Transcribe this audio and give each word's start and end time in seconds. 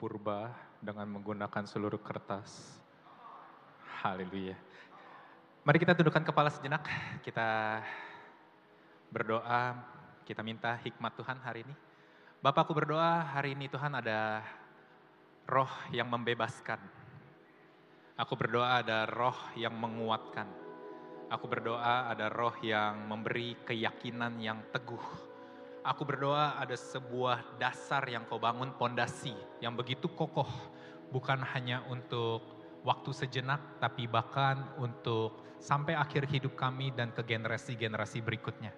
Purba 0.00 0.48
dengan 0.80 1.04
menggunakan 1.12 1.68
seluruh 1.68 2.00
kertas. 2.00 2.80
Haleluya. 4.00 4.56
Mari 5.60 5.76
kita 5.76 5.92
tundukkan 5.92 6.24
kepala 6.24 6.48
sejenak. 6.48 6.88
Kita 7.20 7.84
berdoa, 9.12 9.76
kita 10.24 10.40
minta 10.40 10.80
hikmat 10.80 11.12
Tuhan 11.20 11.36
hari 11.44 11.68
ini. 11.68 11.76
Bapakku 12.40 12.72
berdoa 12.72 13.28
hari 13.28 13.52
ini 13.52 13.68
Tuhan 13.68 13.92
ada 13.92 14.40
roh 15.44 15.68
yang 15.92 16.08
membebaskan. 16.08 16.80
Aku 18.16 18.40
berdoa 18.40 18.80
ada 18.80 19.04
roh 19.04 19.36
yang 19.52 19.76
menguatkan. 19.76 20.48
Aku 21.28 21.44
berdoa 21.44 22.08
ada 22.08 22.32
roh 22.32 22.56
yang 22.64 23.04
memberi 23.04 23.52
keyakinan 23.68 24.40
yang 24.40 24.64
teguh. 24.72 25.29
Aku 25.90 26.06
berdoa 26.06 26.54
ada 26.54 26.78
sebuah 26.78 27.58
dasar 27.58 28.06
yang 28.06 28.22
kau 28.30 28.38
bangun 28.38 28.70
pondasi 28.78 29.34
yang 29.58 29.74
begitu 29.74 30.06
kokoh. 30.06 30.46
Bukan 31.10 31.42
hanya 31.42 31.82
untuk 31.90 32.46
waktu 32.86 33.10
sejenak 33.10 33.82
tapi 33.82 34.06
bahkan 34.06 34.70
untuk 34.78 35.58
sampai 35.58 35.98
akhir 35.98 36.30
hidup 36.30 36.54
kami 36.54 36.94
dan 36.94 37.10
ke 37.10 37.26
generasi-generasi 37.26 38.22
berikutnya. 38.22 38.70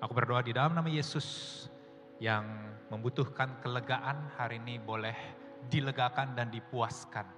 Aku 0.00 0.16
berdoa 0.16 0.40
di 0.40 0.56
dalam 0.56 0.72
nama 0.72 0.88
Yesus 0.88 1.68
yang 2.16 2.48
membutuhkan 2.88 3.60
kelegaan 3.60 4.32
hari 4.40 4.56
ini 4.56 4.80
boleh 4.80 5.14
dilegakan 5.68 6.32
dan 6.32 6.48
dipuaskan. 6.48 7.28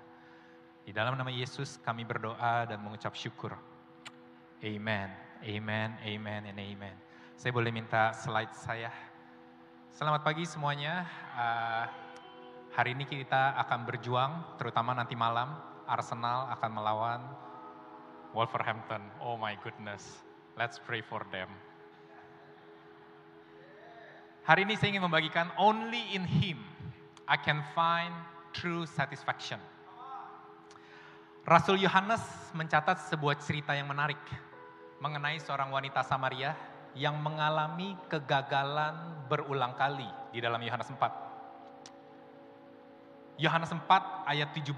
Di 0.87 0.95
dalam 0.95 1.19
nama 1.19 1.35
Yesus 1.35 1.83
kami 1.83 2.07
berdoa 2.07 2.63
dan 2.63 2.79
mengucap 2.79 3.19
syukur. 3.19 3.59
Amen, 4.63 5.11
amen, 5.43 5.99
amen, 5.99 6.43
and 6.47 6.63
amen. 6.63 7.10
Saya 7.41 7.57
boleh 7.57 7.73
minta 7.73 8.13
slide 8.13 8.53
saya. 8.53 8.93
Selamat 9.97 10.21
pagi 10.21 10.45
semuanya. 10.45 11.09
Uh, 11.33 11.89
hari 12.77 12.93
ini 12.93 13.09
kita 13.09 13.57
akan 13.65 13.89
berjuang, 13.89 14.61
terutama 14.61 14.93
nanti 14.93 15.17
malam 15.17 15.57
Arsenal 15.89 16.53
akan 16.53 16.69
melawan 16.69 17.21
Wolverhampton. 18.37 19.01
Oh 19.25 19.41
my 19.41 19.57
goodness, 19.65 20.21
let's 20.61 20.77
pray 20.77 21.01
for 21.01 21.25
them. 21.33 21.49
Hari 24.45 24.69
ini 24.69 24.77
saya 24.77 24.93
ingin 24.93 25.09
membagikan 25.09 25.49
only 25.57 26.13
in 26.13 26.29
Him 26.29 26.61
I 27.25 27.41
can 27.41 27.65
find 27.73 28.13
true 28.53 28.85
satisfaction. 28.85 29.65
Rasul 31.49 31.81
Yohanes 31.81 32.21
mencatat 32.53 33.09
sebuah 33.09 33.41
cerita 33.41 33.73
yang 33.73 33.89
menarik 33.89 34.21
mengenai 35.01 35.41
seorang 35.41 35.73
wanita 35.73 36.05
Samaria 36.05 36.70
yang 36.95 37.19
mengalami 37.23 37.95
kegagalan 38.11 39.25
berulang 39.31 39.75
kali 39.79 40.09
di 40.35 40.43
dalam 40.43 40.59
Yohanes 40.63 40.91
4. 40.91 40.99
Yohanes 43.41 43.73
4 43.73 44.29
ayat 44.29 44.53
17 44.53 44.75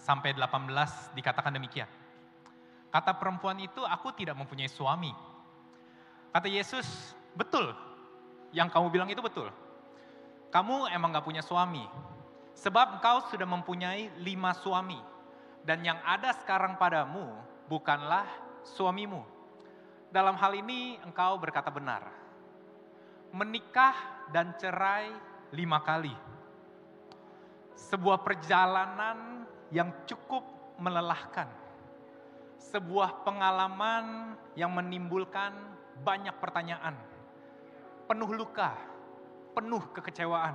sampai 0.00 0.32
18 0.32 1.16
dikatakan 1.16 1.52
demikian. 1.52 1.88
Kata 2.88 3.12
perempuan 3.18 3.58
itu, 3.58 3.82
aku 3.82 4.14
tidak 4.14 4.38
mempunyai 4.38 4.70
suami. 4.70 5.10
Kata 6.30 6.46
Yesus, 6.46 6.86
betul, 7.34 7.74
yang 8.54 8.70
kamu 8.70 8.88
bilang 8.94 9.10
itu 9.10 9.18
betul. 9.18 9.50
Kamu 10.54 10.86
emang 10.94 11.10
gak 11.10 11.26
punya 11.26 11.42
suami, 11.42 11.82
sebab 12.54 13.02
engkau 13.02 13.26
sudah 13.28 13.44
mempunyai 13.44 14.14
lima 14.22 14.54
suami 14.54 14.96
dan 15.66 15.80
yang 15.80 15.98
ada 16.04 16.30
sekarang 16.44 16.76
padamu 16.76 17.34
bukanlah 17.66 18.28
suamimu. 18.62 19.33
Dalam 20.14 20.38
hal 20.38 20.54
ini 20.54 20.94
engkau 21.02 21.34
berkata 21.42 21.74
benar. 21.74 22.06
Menikah 23.34 24.30
dan 24.30 24.54
cerai 24.54 25.10
lima 25.50 25.82
kali. 25.82 26.14
Sebuah 27.74 28.22
perjalanan 28.22 29.42
yang 29.74 29.90
cukup 30.06 30.46
melelahkan. 30.78 31.50
Sebuah 32.62 33.26
pengalaman 33.26 34.38
yang 34.54 34.70
menimbulkan 34.70 35.50
banyak 36.06 36.38
pertanyaan. 36.38 36.94
Penuh 38.06 38.30
luka, 38.38 38.70
penuh 39.58 39.82
kekecewaan. 39.98 40.54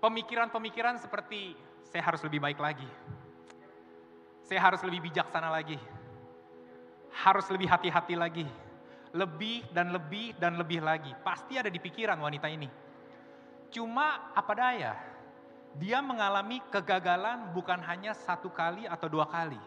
Pemikiran-pemikiran 0.00 0.96
seperti 0.96 1.52
saya 1.84 2.08
harus 2.08 2.24
lebih 2.24 2.40
baik 2.40 2.56
lagi 2.56 2.88
saya 4.48 4.64
harus 4.64 4.80
lebih 4.80 5.12
bijaksana 5.12 5.52
lagi. 5.52 5.76
Harus 7.18 7.46
lebih 7.50 7.66
hati-hati 7.66 8.14
lagi. 8.14 8.46
Lebih 9.10 9.66
dan 9.74 9.90
lebih 9.90 10.36
dan 10.38 10.54
lebih 10.54 10.84
lagi. 10.84 11.10
Pasti 11.24 11.58
ada 11.58 11.66
di 11.72 11.80
pikiran 11.82 12.18
wanita 12.20 12.46
ini. 12.46 12.68
Cuma 13.68 14.32
apa 14.32 14.52
daya, 14.54 14.94
dia 15.76 16.00
mengalami 16.00 16.62
kegagalan 16.72 17.52
bukan 17.52 17.82
hanya 17.84 18.16
satu 18.16 18.48
kali 18.48 18.88
atau 18.88 19.10
dua 19.10 19.28
kali. 19.28 19.60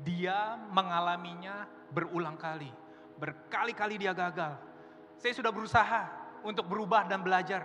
Dia 0.00 0.56
mengalaminya 0.72 1.68
berulang 1.92 2.40
kali. 2.40 2.72
Berkali-kali 3.20 4.00
dia 4.00 4.16
gagal. 4.16 4.56
Saya 5.20 5.36
sudah 5.36 5.52
berusaha 5.52 6.08
untuk 6.40 6.64
berubah 6.64 7.04
dan 7.04 7.20
belajar 7.20 7.62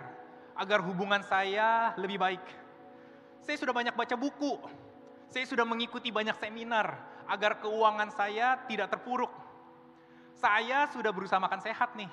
agar 0.52 0.84
hubungan 0.84 1.24
saya 1.24 1.96
lebih 1.96 2.20
baik. 2.20 2.44
Saya 3.40 3.56
sudah 3.56 3.72
banyak 3.72 3.94
baca 3.94 4.16
buku, 4.18 4.58
saya 5.30 5.44
sudah 5.46 5.62
mengikuti 5.62 6.10
banyak 6.10 6.34
seminar 6.36 6.98
agar 7.26 7.58
keuangan 7.58 8.10
saya 8.14 8.58
tidak 8.66 8.90
terpuruk. 8.94 9.30
Saya 10.36 10.86
sudah 10.92 11.10
berusaha 11.10 11.40
makan 11.40 11.60
sehat 11.62 11.94
nih. 11.98 12.10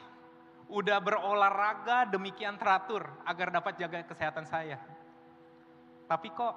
Udah 0.72 0.98
berolahraga 0.98 2.08
demikian 2.08 2.56
teratur 2.58 3.06
agar 3.28 3.52
dapat 3.52 3.78
jaga 3.78 4.02
kesehatan 4.08 4.48
saya. 4.48 4.80
Tapi 6.08 6.28
kok 6.34 6.56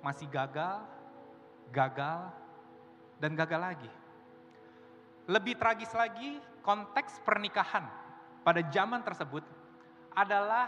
masih 0.00 0.30
gagal, 0.30 0.80
gagal, 1.74 2.32
dan 3.20 3.36
gagal 3.36 3.60
lagi. 3.60 3.92
Lebih 5.28 5.60
tragis 5.60 5.92
lagi, 5.92 6.40
konteks 6.64 7.20
pernikahan 7.22 7.84
pada 8.40 8.64
zaman 8.72 9.04
tersebut 9.04 9.44
adalah 10.16 10.66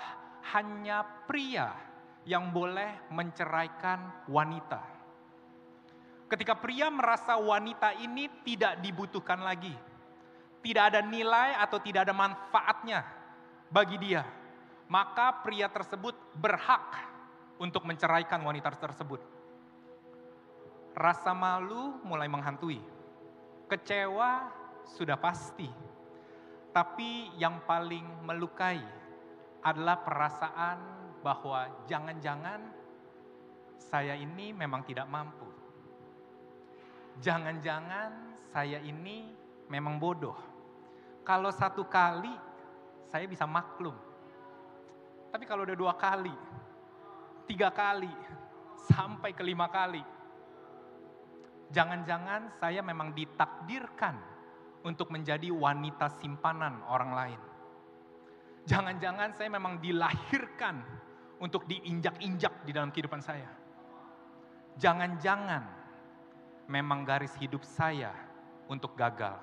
hanya 0.54 1.02
pria 1.26 1.72
yang 2.28 2.54
boleh 2.54 3.10
menceraikan 3.10 4.28
wanita. 4.30 5.01
Ketika 6.32 6.56
pria 6.56 6.88
merasa 6.88 7.36
wanita 7.36 7.92
ini 8.00 8.24
tidak 8.40 8.80
dibutuhkan 8.80 9.44
lagi, 9.44 9.76
tidak 10.64 10.88
ada 10.88 11.04
nilai 11.04 11.60
atau 11.60 11.76
tidak 11.76 12.08
ada 12.08 12.16
manfaatnya 12.16 13.04
bagi 13.68 14.00
dia, 14.00 14.24
maka 14.88 15.44
pria 15.44 15.68
tersebut 15.68 16.16
berhak 16.32 17.04
untuk 17.60 17.84
menceraikan 17.84 18.40
wanita 18.40 18.72
tersebut. 18.72 19.20
Rasa 20.96 21.36
malu 21.36 22.00
mulai 22.00 22.32
menghantui, 22.32 22.80
kecewa 23.68 24.48
sudah 24.88 25.20
pasti, 25.20 25.68
tapi 26.72 27.28
yang 27.36 27.60
paling 27.68 28.24
melukai 28.24 28.80
adalah 29.60 30.00
perasaan 30.00 30.80
bahwa 31.20 31.84
jangan-jangan 31.84 32.72
saya 33.76 34.16
ini 34.16 34.56
memang 34.56 34.80
tidak 34.88 35.04
mampu. 35.12 35.51
Jangan-jangan 37.20 38.10
saya 38.52 38.80
ini 38.80 39.28
memang 39.68 40.00
bodoh. 40.00 40.36
Kalau 41.26 41.52
satu 41.52 41.84
kali 41.88 42.32
saya 43.08 43.28
bisa 43.28 43.44
maklum. 43.44 43.94
Tapi 45.32 45.44
kalau 45.44 45.64
udah 45.64 45.76
dua 45.76 45.96
kali, 45.96 46.32
tiga 47.48 47.72
kali, 47.72 48.12
sampai 48.88 49.32
kelima 49.32 49.68
kali. 49.68 50.04
Jangan-jangan 51.72 52.52
saya 52.60 52.84
memang 52.84 53.16
ditakdirkan 53.16 54.16
untuk 54.84 55.08
menjadi 55.08 55.48
wanita 55.48 56.12
simpanan 56.20 56.84
orang 56.84 57.12
lain. 57.16 57.40
Jangan-jangan 58.68 59.32
saya 59.32 59.48
memang 59.48 59.80
dilahirkan 59.80 60.84
untuk 61.42 61.66
diinjak-injak 61.66 62.62
di 62.62 62.70
dalam 62.76 62.92
kehidupan 62.92 63.24
saya. 63.24 63.48
Jangan-jangan 64.78 65.81
memang 66.70 67.02
garis 67.06 67.34
hidup 67.38 67.62
saya 67.66 68.14
untuk 68.70 68.94
gagal. 68.94 69.38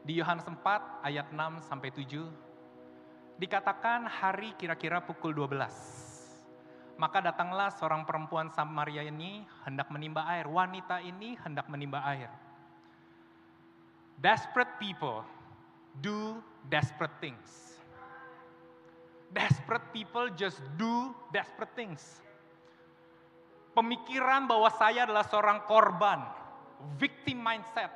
Di 0.00 0.16
Yohanes 0.16 0.48
4 0.48 1.04
ayat 1.04 1.28
6 1.28 1.68
sampai 1.68 1.92
7 1.92 2.24
dikatakan 3.36 4.08
hari 4.08 4.56
kira-kira 4.56 5.00
pukul 5.04 5.32
12. 5.36 7.00
Maka 7.00 7.24
datanglah 7.24 7.72
seorang 7.72 8.04
perempuan 8.04 8.52
Samaria 8.52 9.00
ini 9.08 9.48
hendak 9.64 9.88
menimba 9.88 10.28
air. 10.28 10.44
Wanita 10.44 11.00
ini 11.00 11.32
hendak 11.40 11.64
menimba 11.72 12.04
air. 12.04 12.28
Desperate 14.20 14.76
people 14.76 15.24
do 16.04 16.44
desperate 16.68 17.16
things. 17.24 17.80
Desperate 19.32 19.84
people 19.96 20.28
just 20.36 20.60
do 20.76 21.16
desperate 21.32 21.72
things. 21.72 22.20
Pemikiran 23.80 24.44
bahwa 24.44 24.68
saya 24.76 25.08
adalah 25.08 25.24
seorang 25.24 25.64
korban, 25.64 26.20
victim 27.00 27.40
mindset, 27.40 27.88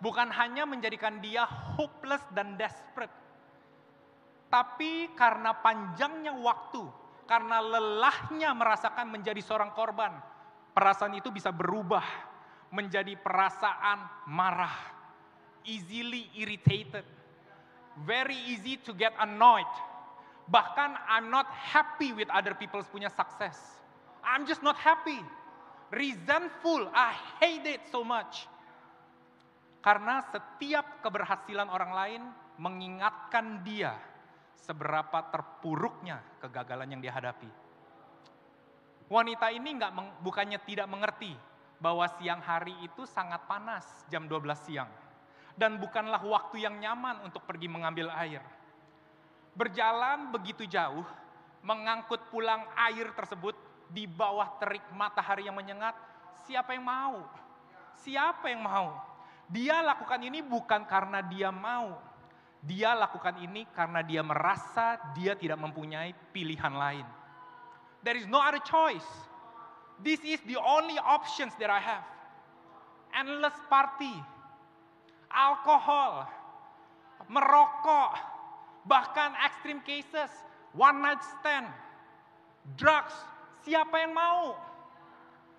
bukan 0.00 0.32
hanya 0.32 0.64
menjadikan 0.64 1.20
dia 1.20 1.44
hopeless 1.44 2.24
dan 2.32 2.56
desperate, 2.56 3.12
tapi 4.48 5.12
karena 5.12 5.52
panjangnya 5.52 6.32
waktu, 6.32 6.80
karena 7.28 7.60
lelahnya 7.60 8.56
merasakan 8.56 9.12
menjadi 9.12 9.44
seorang 9.44 9.76
korban, 9.76 10.16
perasaan 10.72 11.12
itu 11.12 11.28
bisa 11.28 11.52
berubah 11.52 12.08
menjadi 12.72 13.12
perasaan 13.20 14.32
marah, 14.32 14.72
easily 15.68 16.32
irritated, 16.40 17.04
very 18.00 18.48
easy 18.48 18.80
to 18.80 18.96
get 18.96 19.12
annoyed. 19.20 19.68
Bahkan 20.48 20.96
I'm 21.04 21.28
not 21.28 21.52
happy 21.52 22.16
with 22.16 22.32
other 22.32 22.56
people's 22.56 22.88
punya 22.88 23.12
sukses. 23.12 23.77
I'm 24.28 24.44
just 24.44 24.60
not 24.60 24.76
happy. 24.76 25.24
Resentful, 25.88 26.92
I 26.92 27.16
hate 27.40 27.64
it 27.64 27.82
so 27.88 28.04
much. 28.04 28.44
Karena 29.80 30.20
setiap 30.28 31.00
keberhasilan 31.00 31.72
orang 31.72 31.92
lain 31.96 32.22
mengingatkan 32.60 33.64
dia 33.64 33.96
seberapa 34.60 35.32
terpuruknya 35.32 36.20
kegagalan 36.44 36.92
yang 36.92 37.00
dihadapi. 37.00 37.48
Wanita 39.08 39.48
ini 39.48 39.80
nggak 39.80 40.20
bukannya 40.20 40.60
tidak 40.68 40.84
mengerti 40.92 41.32
bahwa 41.80 42.04
siang 42.20 42.44
hari 42.44 42.76
itu 42.84 43.08
sangat 43.08 43.48
panas 43.48 43.86
jam 44.12 44.28
12 44.28 44.44
siang 44.68 44.90
dan 45.56 45.80
bukanlah 45.80 46.20
waktu 46.20 46.68
yang 46.68 46.76
nyaman 46.76 47.24
untuk 47.24 47.48
pergi 47.48 47.70
mengambil 47.70 48.12
air. 48.12 48.44
Berjalan 49.56 50.28
begitu 50.30 50.68
jauh, 50.68 51.06
mengangkut 51.64 52.28
pulang 52.28 52.62
air 52.76 53.08
tersebut 53.16 53.56
di 53.88 54.04
bawah 54.04 54.60
terik 54.60 54.84
matahari 54.92 55.48
yang 55.48 55.56
menyengat, 55.56 55.96
siapa 56.44 56.76
yang 56.76 56.84
mau? 56.84 57.24
Siapa 57.98 58.46
yang 58.52 58.62
mau? 58.62 58.94
Dia 59.48 59.80
lakukan 59.80 60.20
ini 60.20 60.44
bukan 60.44 60.84
karena 60.84 61.24
dia 61.24 61.48
mau. 61.48 61.96
Dia 62.58 62.92
lakukan 62.92 63.38
ini 63.38 63.64
karena 63.70 64.02
dia 64.02 64.20
merasa 64.20 64.98
dia 65.14 65.32
tidak 65.38 65.62
mempunyai 65.62 66.12
pilihan 66.34 66.74
lain. 66.74 67.06
There 68.04 68.18
is 68.18 68.28
no 68.28 68.38
other 68.38 68.60
choice. 68.62 69.06
This 69.98 70.22
is 70.22 70.38
the 70.46 70.58
only 70.58 70.98
options 71.02 71.54
that 71.58 71.70
I 71.70 71.82
have. 71.82 72.06
Endless 73.14 73.56
party, 73.66 74.14
alkohol, 75.32 76.28
merokok, 77.26 78.14
bahkan 78.86 79.34
extreme 79.42 79.82
cases, 79.82 80.30
one 80.76 81.02
night 81.02 81.18
stand, 81.40 81.66
drugs. 82.78 83.16
Siapa 83.66 83.94
yang 84.02 84.14
mau? 84.14 84.54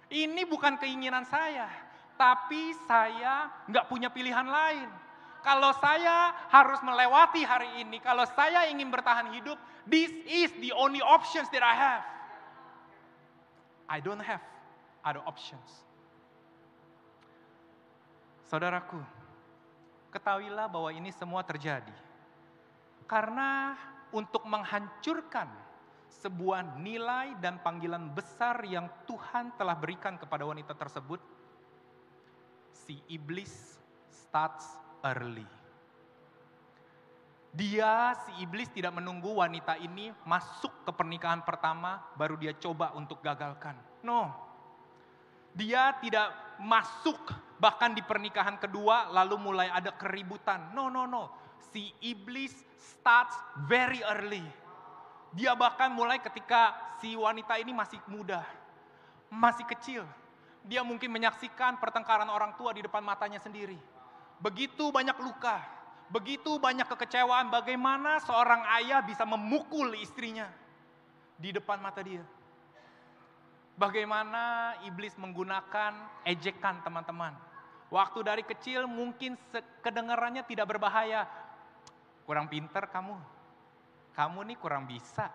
Ini 0.09 0.41
bukan 0.49 0.77
keinginan 0.81 1.25
saya 1.27 1.89
tapi 2.19 2.75
saya 2.83 3.47
nggak 3.71 3.87
punya 3.87 4.11
pilihan 4.11 4.43
lain. 4.43 4.91
Kalau 5.39 5.71
saya 5.79 6.35
harus 6.51 6.83
melewati 6.83 7.47
hari 7.47 7.79
ini, 7.79 8.03
kalau 8.03 8.27
saya 8.35 8.67
ingin 8.67 8.91
bertahan 8.91 9.31
hidup, 9.31 9.55
this 9.87 10.11
is 10.27 10.51
the 10.59 10.75
only 10.75 10.99
options 10.99 11.47
that 11.55 11.63
I 11.63 11.71
have. 11.79 12.03
I 13.87 14.03
don't 14.03 14.19
have 14.19 14.43
other 14.99 15.23
options. 15.23 15.87
Saudaraku, 18.51 18.99
ketahuilah 20.11 20.67
bahwa 20.67 20.91
ini 20.91 21.15
semua 21.15 21.39
terjadi. 21.47 21.95
Karena 23.07 23.79
untuk 24.11 24.43
menghancurkan 24.43 25.47
sebuah 26.09 26.81
nilai 26.81 27.37
dan 27.37 27.61
panggilan 27.61 28.11
besar 28.11 28.65
yang 28.65 28.89
Tuhan 29.05 29.53
telah 29.55 29.77
berikan 29.77 30.17
kepada 30.17 30.43
wanita 30.43 30.73
tersebut, 30.73 31.21
si 32.73 32.97
iblis 33.07 33.77
starts 34.09 34.65
early. 35.05 35.45
Dia, 37.49 38.13
si 38.25 38.45
iblis 38.45 38.69
tidak 38.69 38.93
menunggu 38.93 39.41
wanita 39.41 39.77
ini 39.81 40.13
masuk 40.25 40.85
ke 40.85 40.91
pernikahan 40.93 41.41
pertama, 41.41 41.97
baru 42.13 42.37
dia 42.37 42.53
coba 42.53 42.93
untuk 42.93 43.25
gagalkan. 43.25 43.73
No, 44.05 44.29
dia 45.57 45.97
tidak 45.97 46.29
masuk 46.61 47.17
bahkan 47.57 47.91
di 47.91 48.05
pernikahan 48.05 48.61
kedua, 48.61 49.09
lalu 49.09 49.35
mulai 49.39 49.67
ada 49.73 49.91
keributan. 49.97 50.71
No, 50.77 50.93
no, 50.93 51.09
no. 51.09 51.33
Si 51.73 51.89
iblis 52.05 52.53
starts 52.77 53.35
very 53.65 54.01
early. 54.05 54.45
Dia 55.33 55.53
bahkan 55.53 55.93
mulai 55.93 56.17
ketika 56.17 56.73
si 56.97 57.13
wanita 57.13 57.57
ini 57.61 57.69
masih 57.73 58.01
muda, 58.09 58.41
masih 59.29 59.65
kecil 59.69 60.03
dia 60.65 60.83
mungkin 60.83 61.09
menyaksikan 61.13 61.79
pertengkaran 61.79 62.27
orang 62.27 62.55
tua 62.59 62.75
di 62.75 62.83
depan 62.83 63.01
matanya 63.03 63.39
sendiri. 63.39 63.77
Begitu 64.39 64.91
banyak 64.91 65.15
luka, 65.19 65.63
begitu 66.11 66.59
banyak 66.59 66.87
kekecewaan 66.87 67.51
bagaimana 67.51 68.19
seorang 68.23 68.63
ayah 68.79 69.03
bisa 69.03 69.23
memukul 69.23 69.95
istrinya 69.95 70.47
di 71.39 71.55
depan 71.55 71.79
mata 71.79 72.03
dia. 72.03 72.23
Bagaimana 73.79 74.75
iblis 74.83 75.15
menggunakan 75.15 76.23
ejekan 76.27 76.83
teman-teman. 76.83 77.31
Waktu 77.89 78.19
dari 78.21 78.43
kecil 78.43 78.85
mungkin 78.85 79.39
kedengarannya 79.79 80.43
tidak 80.43 80.75
berbahaya. 80.75 81.23
Kurang 82.27 82.51
pinter 82.51 82.85
kamu. 82.91 83.38
Kamu 84.19 84.43
nih 84.43 84.59
kurang 84.59 84.83
bisa. 84.83 85.31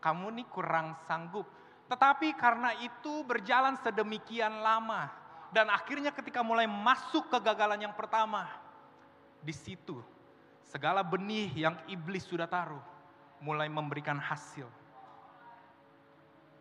Kamu 0.00 0.32
nih 0.32 0.48
kurang 0.48 0.96
sanggup 1.04 1.44
tetapi 1.84 2.32
karena 2.34 2.72
itu 2.80 3.20
berjalan 3.28 3.76
sedemikian 3.84 4.64
lama 4.64 5.12
dan 5.52 5.68
akhirnya 5.68 6.10
ketika 6.10 6.40
mulai 6.40 6.64
masuk 6.64 7.28
kegagalan 7.28 7.86
yang 7.86 7.94
pertama, 7.94 8.48
di 9.44 9.52
situ 9.52 10.00
segala 10.64 11.04
benih 11.04 11.52
yang 11.52 11.76
iblis 11.86 12.24
sudah 12.24 12.48
taruh 12.48 12.80
mulai 13.44 13.68
memberikan 13.68 14.16
hasil. 14.16 14.66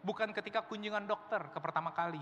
Bukan 0.04 0.36
ketika 0.36 0.60
kunjungan 0.68 1.08
dokter 1.08 1.40
ke 1.56 1.60
pertama 1.64 1.96
kali, 1.96 2.20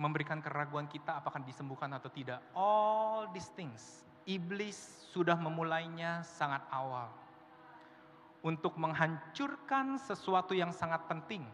memberikan 0.00 0.40
keraguan 0.40 0.88
kita 0.88 1.20
apakah 1.20 1.44
disembuhkan 1.44 1.92
atau 1.92 2.08
tidak. 2.08 2.40
All 2.56 3.28
these 3.36 3.52
things, 3.52 4.08
iblis 4.26 4.76
sudah 5.12 5.36
memulainya 5.36 6.24
sangat 6.24 6.62
awal 6.72 7.10
untuk 8.42 8.74
menghancurkan 8.74 10.02
sesuatu 10.02 10.50
yang 10.50 10.74
sangat 10.74 11.06
penting, 11.06 11.46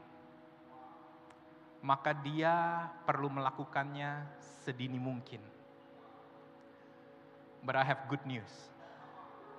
maka 1.85 2.17
dia 2.17 2.89
perlu 3.05 3.29
melakukannya 3.29 4.25
sedini 4.65 4.97
mungkin. 4.97 5.41
But 7.61 7.77
I 7.77 7.85
have 7.85 8.09
good 8.09 8.25
news. 8.25 8.73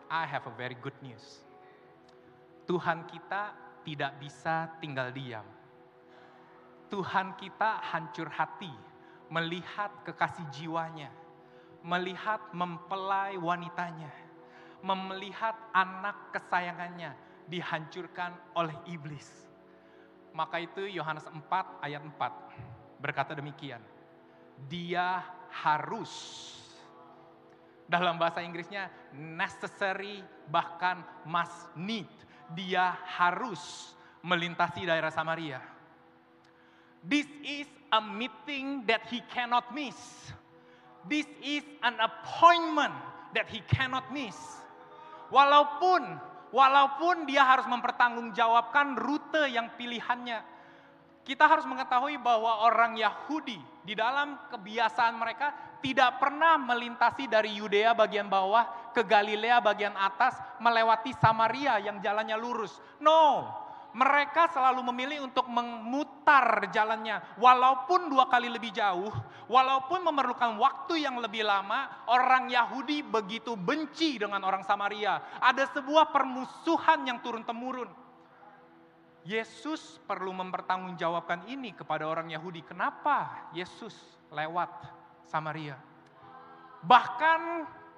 I 0.09 0.25
have 0.25 0.49
a 0.49 0.53
very 0.57 0.73
good 0.81 0.95
news. 1.05 1.45
Tuhan 2.65 3.05
kita 3.05 3.53
tidak 3.85 4.17
bisa 4.17 4.69
tinggal 4.81 5.13
diam. 5.13 5.45
Tuhan 6.89 7.37
kita 7.37 7.77
hancur 7.93 8.25
hati 8.33 8.73
melihat 9.29 9.93
kekasih 10.01 10.45
jiwanya, 10.49 11.13
melihat 11.83 12.39
mempelai 12.51 13.39
wanitanya 13.39 14.29
melihat 14.83 15.55
anak 15.75 16.31
kesayangannya 16.31 17.11
dihancurkan 17.49 18.31
oleh 18.55 18.75
iblis. 18.87 19.27
Maka 20.31 20.61
itu 20.61 20.85
Yohanes 20.87 21.25
4 21.25 21.83
ayat 21.83 21.99
4 22.05 23.01
berkata 23.01 23.33
demikian. 23.33 23.81
Dia 24.69 25.25
harus 25.49 26.11
dalam 27.89 28.21
bahasa 28.21 28.45
Inggrisnya 28.45 28.87
necessary 29.17 30.21
bahkan 30.47 31.01
must 31.25 31.73
need. 31.73 32.07
Dia 32.53 32.93
harus 33.17 33.93
melintasi 34.21 34.85
daerah 34.85 35.09
Samaria. 35.09 35.59
This 37.01 37.25
is 37.41 37.67
a 37.89 38.03
meeting 38.03 38.85
that 38.85 39.07
he 39.09 39.23
cannot 39.31 39.71
miss. 39.73 39.97
This 41.07 41.27
is 41.39 41.63
an 41.85 41.95
appointment 42.01 42.91
that 43.37 43.47
he 43.47 43.63
cannot 43.69 44.09
miss. 44.11 44.35
Walaupun 45.29 46.01
walaupun 46.49 47.29
dia 47.29 47.45
harus 47.45 47.69
mempertanggungjawabkan 47.69 48.97
rute 48.97 49.47
yang 49.49 49.69
pilihannya. 49.77 50.41
Kita 51.21 51.45
harus 51.45 51.61
mengetahui 51.69 52.17
bahwa 52.17 52.65
orang 52.65 52.97
Yahudi 52.97 53.61
di 53.85 53.93
dalam 53.93 54.49
kebiasaan 54.49 55.13
mereka 55.13 55.53
tidak 55.77 56.17
pernah 56.17 56.57
melintasi 56.57 57.29
dari 57.29 57.53
Yudea 57.53 57.93
bagian 57.93 58.25
bawah 58.25 58.91
ke 58.97 59.05
Galilea 59.05 59.61
bagian 59.61 59.93
atas 59.93 60.35
melewati 60.57 61.13
Samaria 61.21 61.77
yang 61.85 62.01
jalannya 62.01 62.33
lurus. 62.33 62.73
No, 62.97 63.45
mereka 63.93 64.45
selalu 64.53 64.85
memilih 64.93 65.25
untuk 65.25 65.49
memutar 65.49 66.69
jalannya. 66.69 67.39
Walaupun 67.41 68.09
dua 68.09 68.29
kali 68.29 68.45
lebih 68.45 68.69
jauh, 68.69 69.09
walaupun 69.49 70.05
memerlukan 70.05 70.61
waktu 70.61 71.05
yang 71.09 71.17
lebih 71.17 71.41
lama, 71.41 72.05
orang 72.09 72.53
Yahudi 72.53 73.01
begitu 73.01 73.57
benci 73.57 74.21
dengan 74.21 74.45
orang 74.45 74.61
Samaria. 74.61 75.41
Ada 75.41 75.73
sebuah 75.73 76.13
permusuhan 76.13 77.09
yang 77.09 77.17
turun-temurun. 77.25 77.89
Yesus 79.25 79.99
perlu 80.05 80.31
mempertanggungjawabkan 80.31 81.49
ini 81.49 81.75
kepada 81.75 82.07
orang 82.07 82.31
Yahudi. 82.31 82.63
Kenapa 82.63 83.49
Yesus 83.53 83.93
lewat 84.31 84.69
Samaria? 85.27 85.75
Bahkan 86.79 87.41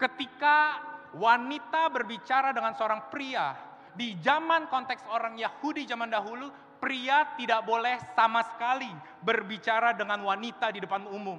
ketika 0.01 0.81
wanita 1.13 1.91
berbicara 1.93 2.55
dengan 2.55 2.73
seorang 2.73 3.11
pria, 3.13 3.70
di 3.95 4.15
zaman 4.23 4.71
konteks 4.71 5.03
orang 5.11 5.35
Yahudi 5.39 5.83
zaman 5.85 6.09
dahulu, 6.09 6.51
pria 6.81 7.35
tidak 7.37 7.65
boleh 7.65 7.99
sama 8.17 8.41
sekali 8.45 8.89
berbicara 9.21 9.93
dengan 9.93 10.23
wanita 10.25 10.73
di 10.73 10.79
depan 10.81 11.05
umum. 11.07 11.37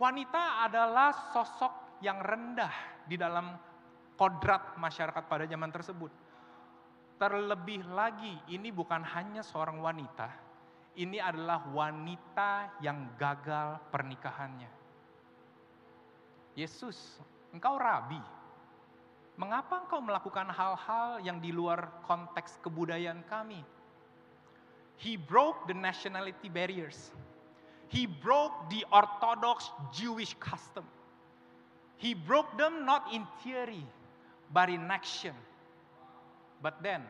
Wanita 0.00 0.64
adalah 0.64 1.12
sosok 1.30 2.00
yang 2.00 2.24
rendah 2.24 3.04
di 3.04 3.20
dalam 3.20 3.52
kodrat 4.16 4.80
masyarakat 4.80 5.24
pada 5.28 5.44
zaman 5.44 5.68
tersebut 5.68 6.12
Terlebih 7.20 7.84
lagi, 7.92 8.32
ini 8.48 8.72
bukan 8.72 9.04
hanya 9.04 9.44
seorang 9.44 9.76
wanita, 9.76 10.32
ini 10.96 11.20
adalah 11.20 11.68
wanita 11.68 12.80
yang 12.80 13.12
gagal 13.20 13.76
pernikahannya. 13.92 14.72
Yesus, 16.56 17.20
engkau 17.52 17.76
rabi. 17.76 18.39
Mengapa 19.40 19.80
engkau 19.88 20.04
melakukan 20.04 20.52
hal-hal 20.52 21.24
yang 21.24 21.40
di 21.40 21.48
luar 21.48 21.88
konteks 22.04 22.60
kebudayaan 22.60 23.24
kami? 23.24 23.64
He 25.00 25.16
broke 25.16 25.64
the 25.64 25.72
nationality 25.72 26.52
barriers. 26.52 27.08
He 27.88 28.04
broke 28.04 28.52
the 28.68 28.84
orthodox 28.92 29.72
Jewish 29.96 30.36
custom. 30.36 30.84
He 31.96 32.12
broke 32.12 32.52
them 32.60 32.84
not 32.84 33.08
in 33.16 33.24
theory, 33.40 33.80
but 34.52 34.68
in 34.68 34.84
action. 34.92 35.32
But 36.60 36.84
then, 36.84 37.08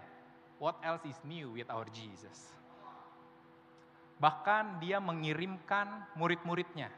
what 0.62 0.78
else 0.86 1.02
is 1.02 1.18
new 1.26 1.50
with 1.58 1.66
our 1.66 1.90
Jesus? 1.90 2.54
Bahkan 4.22 4.78
dia 4.78 5.02
mengirimkan 5.02 6.14
murid-muridnya 6.14 6.94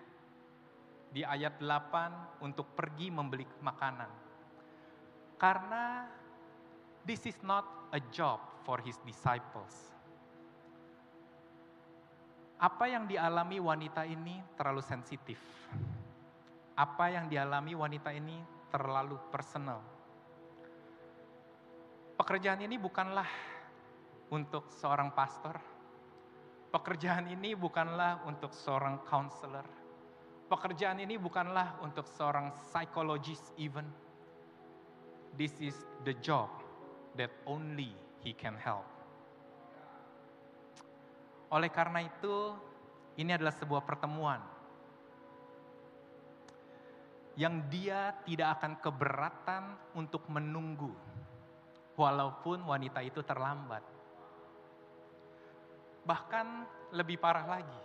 di 1.08 1.24
ayat 1.24 1.56
8 1.56 2.44
untuk 2.44 2.76
pergi 2.76 3.08
membeli 3.08 3.48
makanan. 3.64 4.22
Karena 5.42 6.06
this 7.02 7.26
is 7.26 7.34
not 7.42 7.90
a 7.90 7.98
job 8.14 8.38
for 8.62 8.78
his 8.78 8.94
disciples. 9.02 9.74
Apa 12.62 12.86
yang 12.86 13.10
dialami 13.10 13.58
wanita 13.58 14.06
ini 14.06 14.38
terlalu 14.54 14.86
sensitif. 14.86 15.42
Apa 16.78 17.10
yang 17.10 17.26
dialami 17.26 17.74
wanita 17.74 18.14
ini 18.14 18.38
terlalu 18.70 19.18
personal 19.34 19.82
Pekerjaan 22.22 22.62
ini 22.62 22.78
bukanlah 22.78 23.26
untuk 24.30 24.70
seorang 24.70 25.10
pastor. 25.10 25.58
Pekerjaan 26.70 27.26
ini 27.26 27.58
bukanlah 27.58 28.22
untuk 28.30 28.54
seorang 28.54 29.02
counselor. 29.02 29.66
Pekerjaan 30.46 31.02
ini 31.02 31.18
bukanlah 31.18 31.82
untuk 31.82 32.06
seorang 32.06 32.54
psikologis 32.62 33.42
even. 33.58 33.90
This 35.36 35.56
is 35.60 35.76
the 36.04 36.12
job 36.20 36.52
that 37.16 37.32
only 37.48 37.92
he 38.20 38.36
can 38.36 38.56
help. 38.60 38.84
Oleh 41.52 41.68
karena 41.68 42.04
itu, 42.04 42.56
ini 43.20 43.36
adalah 43.36 43.52
sebuah 43.52 43.84
pertemuan 43.84 44.40
yang 47.32 47.64
dia 47.72 48.12
tidak 48.28 48.60
akan 48.60 48.72
keberatan 48.80 49.64
untuk 49.96 50.28
menunggu 50.28 50.92
walaupun 51.96 52.60
wanita 52.68 53.00
itu 53.00 53.24
terlambat. 53.24 53.80
Bahkan 56.04 56.46
lebih 56.92 57.16
parah 57.16 57.46
lagi, 57.48 57.82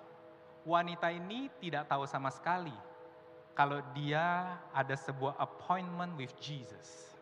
wanita 0.67 1.11
ini 1.15 1.47
tidak 1.63 1.87
tahu 1.87 2.03
sama 2.03 2.27
sekali 2.27 2.75
kalau 3.55 3.79
dia 3.95 4.57
ada 4.75 4.95
sebuah 4.95 5.39
appointment 5.39 6.15
with 6.19 6.35
Jesus. 6.43 7.16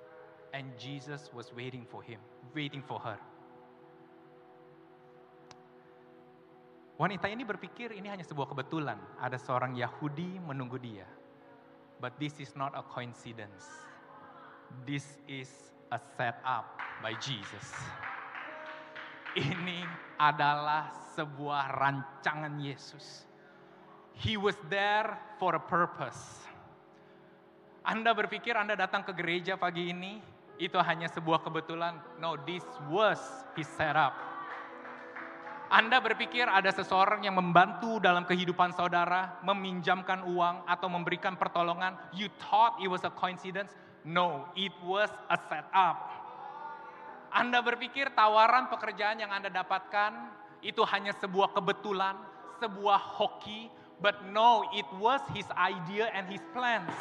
And 0.55 0.71
Jesus 0.79 1.27
was 1.35 1.51
waiting 1.51 1.83
for 1.83 1.99
him, 1.99 2.23
waiting 2.55 2.79
for 2.79 2.95
her. 3.03 3.19
Wanita 6.95 7.27
ini 7.27 7.43
berpikir 7.43 7.91
ini 7.91 8.07
hanya 8.07 8.23
sebuah 8.23 8.55
kebetulan, 8.55 8.95
ada 9.19 9.35
seorang 9.35 9.75
Yahudi 9.75 10.39
menunggu 10.39 10.79
dia. 10.79 11.03
But 11.99 12.15
this 12.23 12.39
is 12.39 12.55
not 12.55 12.71
a 12.71 12.87
coincidence. 12.87 13.67
This 14.87 15.19
is 15.27 15.51
a 15.91 15.99
set 16.15 16.39
up 16.47 16.79
by 17.03 17.19
Jesus. 17.19 17.67
Ini 19.35 19.83
adalah 20.15 20.95
sebuah 21.19 21.75
rancangan 21.75 22.63
Yesus. 22.63 23.27
He 24.15 24.39
was 24.39 24.55
there 24.71 25.19
for 25.35 25.59
a 25.59 25.59
purpose. 25.59 26.47
Anda 27.83 28.15
berpikir 28.15 28.55
Anda 28.55 28.79
datang 28.79 29.03
ke 29.03 29.11
gereja 29.11 29.59
pagi 29.59 29.91
ini, 29.91 30.34
itu 30.57 30.77
hanya 30.79 31.11
sebuah 31.11 31.43
kebetulan. 31.43 31.99
No, 32.19 32.39
this 32.47 32.63
was 32.87 33.19
his 33.55 33.67
setup. 33.75 34.15
Anda 35.65 35.97
berpikir 35.97 36.45
ada 36.45 36.69
seseorang 36.69 37.25
yang 37.25 37.35
membantu 37.35 37.97
dalam 37.97 38.23
kehidupan 38.23 38.71
saudara, 38.77 39.41
meminjamkan 39.41 40.23
uang 40.29 40.63
atau 40.69 40.87
memberikan 40.87 41.33
pertolongan. 41.35 41.97
You 42.13 42.29
thought 42.37 42.77
it 42.79 42.87
was 42.87 43.01
a 43.01 43.11
coincidence. 43.11 43.73
No, 44.05 44.45
it 44.53 44.71
was 44.85 45.09
a 45.27 45.37
setup. 45.49 45.97
Anda 47.33 47.59
berpikir 47.59 48.13
tawaran 48.13 48.69
pekerjaan 48.69 49.19
yang 49.19 49.33
Anda 49.33 49.49
dapatkan 49.51 50.31
itu 50.61 50.85
hanya 50.87 51.11
sebuah 51.17 51.51
kebetulan, 51.51 52.15
sebuah 52.61 53.01
hoki, 53.01 53.67
but 53.99 54.15
no, 54.31 54.69
it 54.71 54.87
was 55.01 55.19
his 55.35 55.49
idea 55.57 56.07
and 56.15 56.29
his 56.29 56.39
plans. 56.55 56.93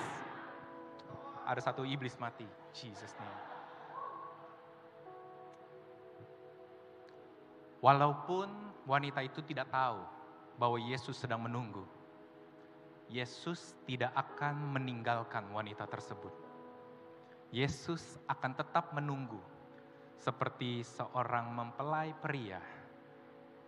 Ada 1.45 1.71
satu 1.71 1.85
iblis 1.85 2.17
mati, 2.17 2.49
Jesus 2.75 3.15
name. 3.23 3.43
Walaupun 7.79 8.51
wanita 8.89 9.23
itu 9.23 9.39
tidak 9.47 9.71
tahu 9.71 10.03
bahwa 10.59 10.83
Yesus 10.83 11.15
sedang 11.15 11.47
menunggu, 11.47 11.87
Yesus 13.07 13.79
tidak 13.87 14.11
akan 14.19 14.75
meninggalkan 14.75 15.47
wanita 15.55 15.87
tersebut. 15.87 16.33
Yesus 17.55 18.19
akan 18.27 18.59
tetap 18.59 18.91
menunggu 18.91 19.39
seperti 20.19 20.83
seorang 20.83 21.55
mempelai 21.55 22.11
pria 22.19 22.59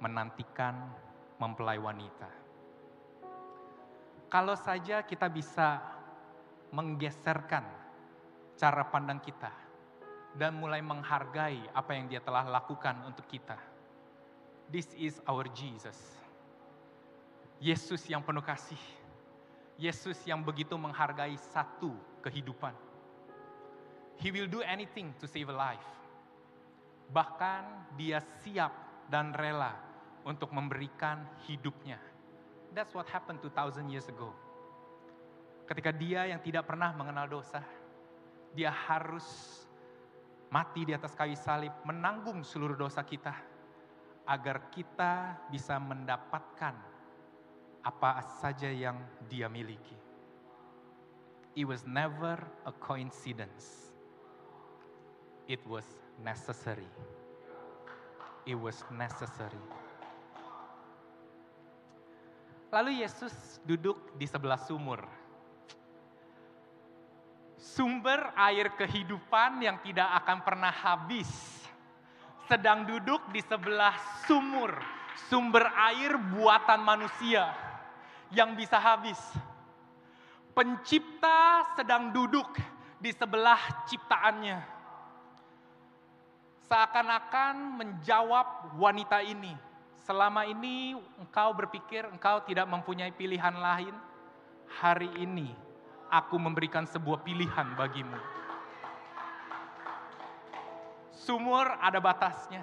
menantikan 0.02 0.90
mempelai 1.38 1.78
wanita. 1.78 2.28
Kalau 4.26 4.56
saja 4.58 5.06
kita 5.06 5.30
bisa 5.30 5.80
menggeserkan 6.74 7.85
cara 8.56 8.82
pandang 8.88 9.20
kita 9.20 9.52
dan 10.36 10.56
mulai 10.56 10.80
menghargai 10.80 11.70
apa 11.72 11.90
yang 11.92 12.08
dia 12.08 12.20
telah 12.20 12.44
lakukan 12.44 12.96
untuk 13.08 13.24
kita. 13.28 13.56
This 14.72 14.90
is 14.96 15.22
our 15.28 15.46
Jesus. 15.52 15.96
Yesus 17.62 18.04
yang 18.10 18.20
penuh 18.20 18.44
kasih. 18.44 18.80
Yesus 19.76 20.16
yang 20.24 20.40
begitu 20.40 20.76
menghargai 20.76 21.36
satu 21.36 21.92
kehidupan 22.24 22.72
He 24.16 24.32
will 24.32 24.48
do 24.48 24.64
anything 24.64 25.12
to 25.20 25.28
save 25.28 25.52
a 25.52 25.56
life. 25.56 25.84
Bahkan 27.12 27.94
dia 28.00 28.24
siap 28.42 28.72
dan 29.12 29.36
rela 29.36 29.76
untuk 30.24 30.50
memberikan 30.56 31.22
hidupnya. 31.44 32.00
That's 32.72 32.96
what 32.96 33.06
happened 33.12 33.44
2000 33.44 33.92
years 33.92 34.08
ago. 34.08 34.32
Ketika 35.68 35.92
dia 35.92 36.26
yang 36.32 36.40
tidak 36.40 36.64
pernah 36.64 36.96
mengenal 36.96 37.28
dosa, 37.28 37.60
dia 38.56 38.72
harus 38.72 39.60
mati 40.48 40.88
di 40.88 40.96
atas 40.96 41.12
kayu 41.12 41.36
salib, 41.36 41.76
menanggung 41.84 42.40
seluruh 42.40 42.80
dosa 42.80 43.04
kita, 43.04 43.36
agar 44.24 44.72
kita 44.72 45.36
bisa 45.52 45.76
mendapatkan 45.76 46.74
apa 47.84 48.10
saja 48.40 48.72
yang 48.72 48.96
dia 49.28 49.52
miliki. 49.52 49.94
It 51.52 51.68
was 51.68 51.84
never 51.84 52.40
a 52.64 52.72
coincidence 52.72 53.86
it 55.48 55.62
was 55.66 55.86
necessary. 56.22 56.90
It 58.46 58.58
was 58.58 58.82
necessary. 58.90 59.62
Lalu 62.70 63.02
Yesus 63.02 63.62
duduk 63.62 64.18
di 64.18 64.26
sebelah 64.26 64.58
sumur. 64.58 65.06
Sumber 67.56 68.36
air 68.36 68.68
kehidupan 68.76 69.64
yang 69.64 69.80
tidak 69.80 70.12
akan 70.24 70.44
pernah 70.44 70.72
habis. 70.72 71.28
Sedang 72.44 72.84
duduk 72.84 73.32
di 73.32 73.40
sebelah 73.40 73.96
sumur. 74.28 74.76
Sumber 75.32 75.72
air 75.72 76.20
buatan 76.20 76.84
manusia 76.84 77.48
yang 78.28 78.52
bisa 78.52 78.76
habis. 78.76 79.18
Pencipta 80.52 81.72
sedang 81.76 82.12
duduk 82.12 82.60
di 83.00 83.08
sebelah 83.12 83.88
ciptaannya. 83.88 84.76
Seakan-akan 86.68 87.78
menjawab 87.78 88.76
wanita 88.76 89.22
ini, 89.22 89.54
selama 90.04 90.44
ini 90.44 90.98
engkau 91.22 91.54
berpikir 91.54 92.04
engkau 92.10 92.42
tidak 92.44 92.66
mempunyai 92.66 93.14
pilihan 93.14 93.54
lain, 93.54 93.94
hari 94.66 95.08
ini 95.14 95.65
aku 96.10 96.36
memberikan 96.38 96.86
sebuah 96.86 97.22
pilihan 97.26 97.74
bagimu. 97.74 98.18
Sumur 101.10 101.66
ada 101.82 101.98
batasnya, 101.98 102.62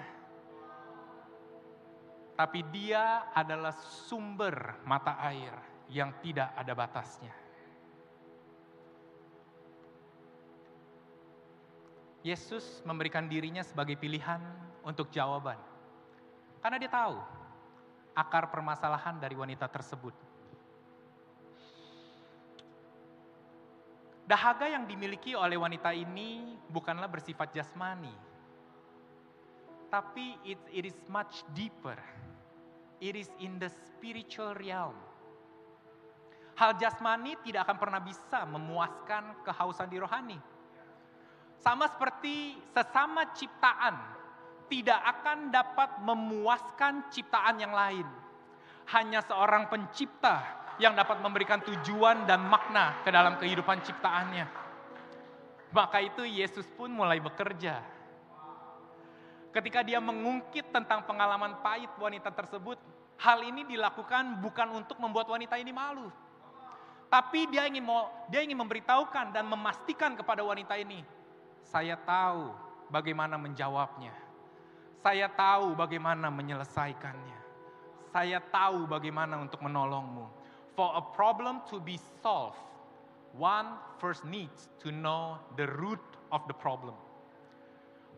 tapi 2.34 2.64
dia 2.72 3.28
adalah 3.36 3.76
sumber 4.08 4.80
mata 4.88 5.20
air 5.20 5.52
yang 5.92 6.10
tidak 6.24 6.50
ada 6.56 6.72
batasnya. 6.72 7.34
Yesus 12.24 12.80
memberikan 12.88 13.28
dirinya 13.28 13.60
sebagai 13.60 14.00
pilihan 14.00 14.40
untuk 14.80 15.12
jawaban. 15.12 15.60
Karena 16.64 16.80
dia 16.80 16.88
tahu 16.88 17.20
akar 18.16 18.48
permasalahan 18.48 19.20
dari 19.20 19.36
wanita 19.36 19.68
tersebut. 19.68 20.16
Dahaga 24.24 24.64
yang 24.68 24.88
dimiliki 24.88 25.36
oleh 25.36 25.60
wanita 25.60 25.92
ini 25.92 26.56
bukanlah 26.72 27.08
bersifat 27.08 27.52
jasmani. 27.52 28.12
Tapi 29.92 30.40
it, 30.48 30.60
it 30.72 30.84
is 30.88 30.96
much 31.12 31.44
deeper. 31.52 31.96
It 33.04 33.14
is 33.14 33.28
in 33.38 33.60
the 33.60 33.68
spiritual 33.68 34.56
realm. 34.56 34.96
Hal 36.56 36.78
jasmani 36.80 37.36
tidak 37.44 37.68
akan 37.68 37.76
pernah 37.76 38.00
bisa 38.00 38.48
memuaskan 38.48 39.44
kehausan 39.44 39.90
di 39.90 39.98
rohani 40.00 40.38
sama 41.64 41.88
seperti 41.88 42.60
sesama 42.76 43.32
ciptaan, 43.32 43.96
tidak 44.68 45.00
akan 45.00 45.48
dapat 45.48 45.96
memuaskan 46.04 47.08
ciptaan 47.08 47.56
yang 47.56 47.72
lain. 47.72 48.04
Hanya 48.92 49.24
seorang 49.24 49.72
pencipta 49.72 50.44
yang 50.78 50.94
dapat 50.98 51.22
memberikan 51.22 51.62
tujuan 51.62 52.26
dan 52.26 52.42
makna 52.46 53.02
ke 53.06 53.10
dalam 53.14 53.38
kehidupan 53.38 53.82
ciptaannya. 53.82 54.46
Maka 55.74 55.98
itu 56.02 56.22
Yesus 56.22 56.66
pun 56.74 56.90
mulai 56.90 57.18
bekerja. 57.18 57.82
Ketika 59.54 59.86
dia 59.86 60.02
mengungkit 60.02 60.74
tentang 60.74 61.06
pengalaman 61.06 61.62
pahit 61.62 61.90
wanita 61.94 62.34
tersebut, 62.34 62.78
hal 63.22 63.38
ini 63.46 63.62
dilakukan 63.66 64.42
bukan 64.42 64.74
untuk 64.74 64.98
membuat 64.98 65.30
wanita 65.30 65.54
ini 65.58 65.70
malu. 65.70 66.10
Tapi 67.06 67.46
dia 67.46 67.70
ingin 67.70 67.86
mau 67.86 68.10
dia 68.26 68.42
ingin 68.42 68.58
memberitahukan 68.58 69.30
dan 69.30 69.46
memastikan 69.46 70.18
kepada 70.18 70.42
wanita 70.42 70.74
ini, 70.74 71.06
saya 71.62 71.94
tahu 71.94 72.50
bagaimana 72.90 73.38
menjawabnya. 73.38 74.10
Saya 75.04 75.28
tahu 75.30 75.76
bagaimana 75.78 76.32
menyelesaikannya. 76.32 77.38
Saya 78.10 78.38
tahu 78.40 78.88
bagaimana 78.88 79.38
untuk 79.42 79.60
menolongmu. 79.60 80.43
For 80.74 80.90
a 80.98 81.02
problem 81.14 81.62
to 81.70 81.78
be 81.78 82.02
solved, 82.22 82.58
one 83.34 83.78
first 84.02 84.26
needs 84.26 84.66
to 84.82 84.90
know 84.90 85.38
the 85.54 85.70
root 85.70 86.02
of 86.34 86.42
the 86.50 86.56
problem. 86.56 86.98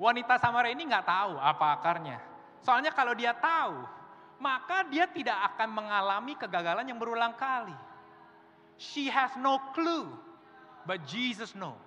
Wanita 0.01 0.41
Samaria 0.41 0.73
ini 0.73 0.89
nggak 0.89 1.05
tahu 1.05 1.37
apa 1.37 1.67
akarnya. 1.81 2.19
Soalnya 2.65 2.93
kalau 2.97 3.13
dia 3.13 3.37
tahu, 3.37 3.85
maka 4.41 4.89
dia 4.89 5.05
tidak 5.09 5.37
akan 5.53 5.69
mengalami 5.73 6.33
kegagalan 6.37 6.89
yang 6.89 6.97
berulang 6.97 7.37
kali. 7.37 7.77
She 8.77 9.09
has 9.09 9.33
no 9.41 9.61
clue, 9.73 10.09
but 10.85 11.05
Jesus 11.09 11.57
knows 11.57 11.87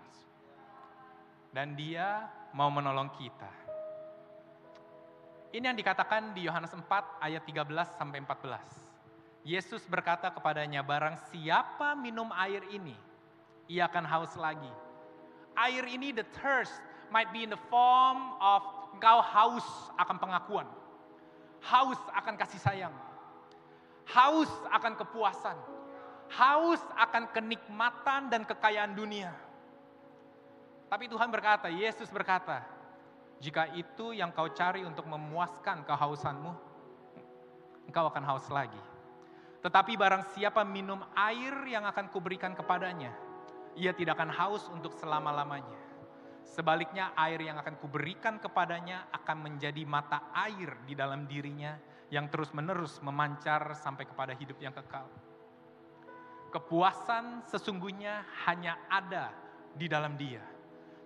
dan 1.50 1.74
dia 1.74 2.30
mau 2.54 2.70
menolong 2.70 3.10
kita. 3.17 3.50
Ini 5.50 5.65
yang 5.65 5.78
dikatakan 5.78 6.38
di 6.38 6.46
Yohanes 6.46 6.70
4 6.70 6.86
ayat 7.26 7.41
13 7.41 7.98
sampai 7.98 8.22
14. 8.22 8.88
Yesus 9.50 9.82
berkata 9.90 10.30
kepadanya, 10.30 10.86
barang 10.86 11.18
siapa 11.34 11.98
minum 11.98 12.30
air 12.38 12.62
ini, 12.70 12.94
ia 13.66 13.90
akan 13.90 14.06
haus 14.06 14.38
lagi. 14.38 14.70
Air 15.58 15.90
ini 15.90 16.14
the 16.14 16.28
thirst 16.38 16.78
might 17.10 17.34
be 17.34 17.42
in 17.42 17.50
the 17.50 17.64
form 17.74 18.38
of 18.38 18.62
engkau 18.94 19.26
haus 19.26 19.66
akan 19.98 20.22
pengakuan. 20.22 20.70
Haus 21.66 21.98
akan 22.14 22.38
kasih 22.38 22.62
sayang. 22.62 22.94
Haus 24.06 24.50
akan 24.70 24.94
kepuasan. 24.94 25.58
Haus 26.30 26.80
akan 26.94 27.34
kenikmatan 27.34 28.30
dan 28.30 28.46
kekayaan 28.46 28.94
dunia 28.94 29.34
tapi 30.90 31.06
Tuhan 31.06 31.30
berkata, 31.30 31.70
Yesus 31.70 32.10
berkata, 32.10 32.66
jika 33.38 33.70
itu 33.78 34.12
yang 34.12 34.34
kau 34.34 34.50
cari 34.50 34.82
untuk 34.82 35.06
memuaskan 35.06 35.86
kehausanmu, 35.86 36.52
engkau 37.86 38.10
akan 38.10 38.24
haus 38.26 38.50
lagi. 38.50 38.82
Tetapi 39.60 40.00
barang 40.00 40.32
siapa 40.36 40.63
minum 40.63 41.04
air 41.15 41.52
yang 41.67 41.84
akan 41.84 42.08
kuberikan 42.08 42.56
kepadanya, 42.56 43.12
ia 43.76 43.91
tidak 43.91 44.15
akan 44.15 44.32
haus 44.32 44.67
untuk 44.72 44.95
selama-lamanya. 44.95 45.80
Sebaliknya 46.48 47.12
air 47.13 47.43
yang 47.43 47.60
akan 47.60 47.78
kuberikan 47.78 48.39
kepadanya 48.39 49.12
akan 49.12 49.38
menjadi 49.45 49.84
mata 49.86 50.32
air 50.34 50.80
di 50.88 50.95
dalam 50.95 51.28
dirinya 51.28 51.78
yang 52.10 52.32
terus-menerus 52.32 53.04
memancar 53.06 53.78
sampai 53.78 54.08
kepada 54.08 54.34
hidup 54.34 54.58
yang 54.58 54.74
kekal. 54.74 55.06
Kepuasan 56.50 57.45
sesungguhnya 57.45 58.26
hanya 58.50 58.82
ada 58.89 59.30
di 59.78 59.86
dalam 59.86 60.17
dia 60.17 60.41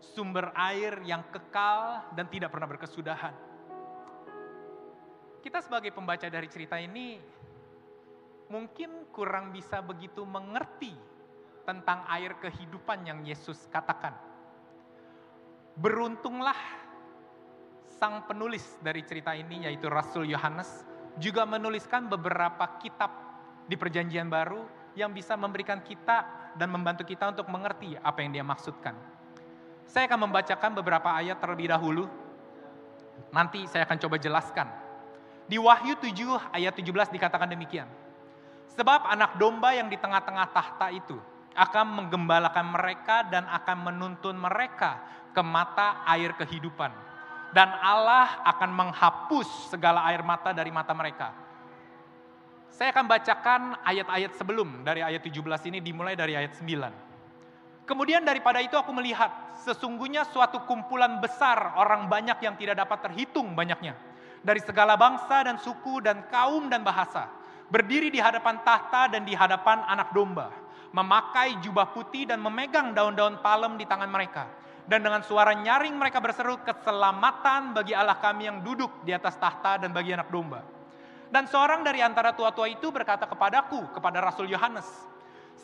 sumber 0.03 0.51
air 0.51 0.99
yang 1.07 1.23
kekal 1.31 2.11
dan 2.11 2.27
tidak 2.27 2.51
pernah 2.51 2.67
berkesudahan. 2.67 3.31
Kita 5.39 5.63
sebagai 5.63 5.95
pembaca 5.95 6.27
dari 6.27 6.47
cerita 6.51 6.75
ini 6.75 7.19
mungkin 8.53 9.09
kurang 9.09 9.49
bisa 9.49 9.81
begitu 9.81 10.21
mengerti 10.21 10.93
tentang 11.65 12.05
air 12.05 12.37
kehidupan 12.37 13.01
yang 13.01 13.25
Yesus 13.25 13.65
katakan. 13.73 14.13
Beruntunglah 15.73 16.57
sang 17.97 18.29
penulis 18.29 18.77
dari 18.85 19.01
cerita 19.01 19.33
ini 19.33 19.65
yaitu 19.65 19.89
Rasul 19.89 20.29
Yohanes 20.29 20.85
juga 21.17 21.49
menuliskan 21.49 22.05
beberapa 22.05 22.77
kitab 22.77 23.09
di 23.65 23.73
perjanjian 23.73 24.29
baru 24.29 24.69
yang 24.93 25.09
bisa 25.09 25.33
memberikan 25.33 25.81
kita 25.81 26.53
dan 26.53 26.69
membantu 26.69 27.09
kita 27.09 27.33
untuk 27.33 27.49
mengerti 27.49 27.97
apa 27.97 28.21
yang 28.21 28.37
dia 28.37 28.45
maksudkan. 28.45 28.93
Saya 29.89 30.05
akan 30.05 30.29
membacakan 30.29 30.77
beberapa 30.77 31.09
ayat 31.09 31.41
terlebih 31.41 31.73
dahulu. 31.73 32.05
Nanti 33.33 33.65
saya 33.65 33.89
akan 33.89 33.97
coba 33.97 34.21
jelaskan. 34.21 34.69
Di 35.49 35.57
Wahyu 35.57 35.97
7 35.97 36.53
ayat 36.53 36.73
17 36.77 37.09
dikatakan 37.09 37.49
demikian. 37.49 38.02
Sebab 38.73 39.05
anak 39.05 39.38
domba 39.38 39.73
yang 39.77 39.86
di 39.88 39.97
tengah-tengah 40.01 40.49
tahta 40.49 40.89
itu 40.89 41.17
akan 41.53 42.03
menggembalakan 42.03 42.73
mereka 42.73 43.21
dan 43.29 43.45
akan 43.45 43.93
menuntun 43.93 44.33
mereka 44.33 44.97
ke 45.29 45.41
mata 45.45 46.01
air 46.09 46.33
kehidupan. 46.33 46.89
Dan 47.53 47.69
Allah 47.69 48.41
akan 48.49 48.69
menghapus 48.73 49.69
segala 49.69 50.01
air 50.09 50.25
mata 50.25 50.49
dari 50.49 50.73
mata 50.73 50.89
mereka. 50.97 51.29
Saya 52.73 52.89
akan 52.89 53.05
bacakan 53.05 53.62
ayat-ayat 53.86 54.33
sebelum 54.33 54.81
dari 54.81 55.05
ayat 55.05 55.21
17 55.21 55.69
ini 55.69 55.77
dimulai 55.77 56.17
dari 56.17 56.33
ayat 56.33 56.57
9. 56.57 57.86
Kemudian 57.86 58.25
daripada 58.25 58.57
itu 58.57 58.73
aku 58.73 58.89
melihat 58.89 59.29
sesungguhnya 59.62 60.25
suatu 60.25 60.65
kumpulan 60.65 61.21
besar 61.21 61.77
orang 61.77 62.09
banyak 62.09 62.41
yang 62.41 62.57
tidak 62.57 62.81
dapat 62.81 63.05
terhitung 63.05 63.53
banyaknya. 63.53 63.93
Dari 64.41 64.57
segala 64.65 64.97
bangsa 64.97 65.45
dan 65.45 65.62
suku 65.62 66.01
dan 66.01 66.25
kaum 66.33 66.73
dan 66.73 66.81
bahasa. 66.81 67.42
Berdiri 67.73 68.13
di 68.13 68.21
hadapan 68.21 68.62
tahta 68.62 69.09
dan 69.09 69.25
di 69.25 69.33
hadapan 69.33 69.81
anak 69.89 70.13
domba. 70.13 70.53
Memakai 70.93 71.57
jubah 71.57 71.89
putih 71.89 72.29
dan 72.29 72.38
memegang 72.38 72.93
daun-daun 72.93 73.41
palem 73.41 73.81
di 73.81 73.89
tangan 73.89 74.13
mereka. 74.13 74.45
Dan 74.86 75.01
dengan 75.01 75.25
suara 75.25 75.57
nyaring 75.57 75.97
mereka 75.97 76.21
berseru 76.21 76.62
keselamatan 76.62 77.73
bagi 77.73 77.97
Allah 77.97 78.21
kami 78.21 78.45
yang 78.45 78.62
duduk 78.62 79.01
di 79.01 79.09
atas 79.09 79.41
tahta 79.41 79.81
dan 79.81 79.89
bagi 79.89 80.13
anak 80.13 80.29
domba. 80.29 80.62
Dan 81.33 81.49
seorang 81.49 81.81
dari 81.81 82.05
antara 82.05 82.38
tua-tua 82.38 82.69
itu 82.69 82.93
berkata 82.93 83.25
kepadaku, 83.25 83.89
kepada 83.89 84.21
Rasul 84.21 84.53
Yohanes, 84.53 84.86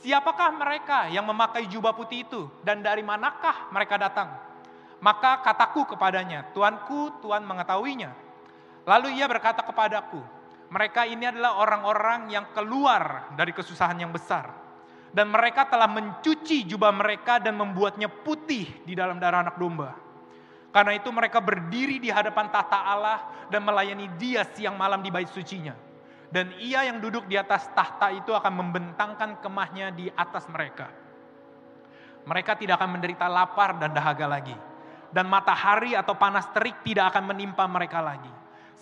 Siapakah 0.02 0.50
mereka 0.58 1.14
yang 1.14 1.30
memakai 1.30 1.70
jubah 1.70 1.94
putih 1.94 2.26
itu 2.26 2.50
dan 2.66 2.82
dari 2.82 3.06
manakah 3.06 3.70
mereka 3.70 4.02
datang? 4.02 4.34
Maka 4.98 5.46
kataku 5.46 5.94
kepadanya, 5.94 6.50
Tuanku, 6.58 7.22
Tuhan 7.22 7.46
mengetahuinya. 7.46 8.10
Lalu 8.90 9.22
ia 9.22 9.30
berkata 9.30 9.62
kepadaku, 9.62 10.39
Mereka 10.70 11.02
ini 11.10 11.26
adalah 11.26 11.58
orang-orang 11.58 12.30
yang 12.30 12.54
keluar 12.54 13.34
dari 13.34 13.50
kesusahan 13.50 13.98
yang 13.98 14.14
besar. 14.14 14.54
Dan 15.10 15.34
mereka 15.34 15.66
telah 15.66 15.90
mencuci 15.90 16.70
jubah 16.70 16.94
mereka 16.94 17.42
dan 17.42 17.58
membuatnya 17.58 18.06
putih 18.06 18.70
di 18.86 18.94
dalam 18.94 19.18
darah 19.18 19.42
anak 19.42 19.58
domba. 19.58 19.98
Karena 20.70 20.94
itu 20.94 21.10
mereka 21.10 21.42
berdiri 21.42 21.98
di 21.98 22.14
hadapan 22.14 22.54
tahta 22.54 22.78
Allah 22.78 23.50
dan 23.50 23.66
melayani 23.66 24.06
dia 24.22 24.46
siang 24.54 24.78
malam 24.78 25.02
di 25.02 25.10
bait 25.10 25.26
sucinya. 25.34 25.74
Dan 26.30 26.54
ia 26.62 26.86
yang 26.86 27.02
duduk 27.02 27.26
di 27.26 27.34
atas 27.34 27.66
tahta 27.74 28.14
itu 28.14 28.30
akan 28.30 28.54
membentangkan 28.54 29.42
kemahnya 29.42 29.90
di 29.90 30.14
atas 30.14 30.46
mereka. 30.46 30.94
Mereka 32.30 32.62
tidak 32.62 32.78
akan 32.78 33.02
menderita 33.02 33.26
lapar 33.26 33.82
dan 33.82 33.90
dahaga 33.90 34.30
lagi. 34.30 34.54
Dan 35.10 35.26
matahari 35.26 35.98
atau 35.98 36.14
panas 36.14 36.46
terik 36.54 36.86
tidak 36.86 37.18
akan 37.18 37.34
menimpa 37.34 37.66
mereka 37.66 37.98
lagi 37.98 38.39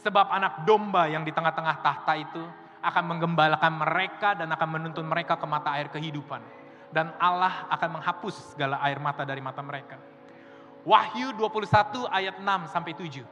Sebab 0.08 0.32
anak 0.32 0.63
domba 0.63 1.12
yang 1.12 1.28
di 1.28 1.36
tengah-tengah 1.36 1.84
tahta 1.84 2.15
itu 2.15 2.39
akan 2.80 3.04
menggembalakan 3.12 3.76
mereka 3.76 4.39
dan 4.39 4.48
akan 4.56 4.80
menuntun 4.80 5.04
mereka 5.04 5.36
ke 5.36 5.43
mata 5.43 5.76
air 5.76 5.91
kehidupan. 5.91 6.39
Dan 6.88 7.12
Allah 7.20 7.67
akan 7.67 8.00
menghapus 8.00 8.56
segala 8.56 8.80
air 8.88 9.04
mata 9.04 9.28
dari 9.28 9.43
mata 9.43 9.60
mereka. 9.60 10.00
Wahyu 10.88 11.36
21 11.36 12.08
ayat 12.08 12.39
6 12.39 12.72
sampai 12.72 12.96
7. 12.96 13.28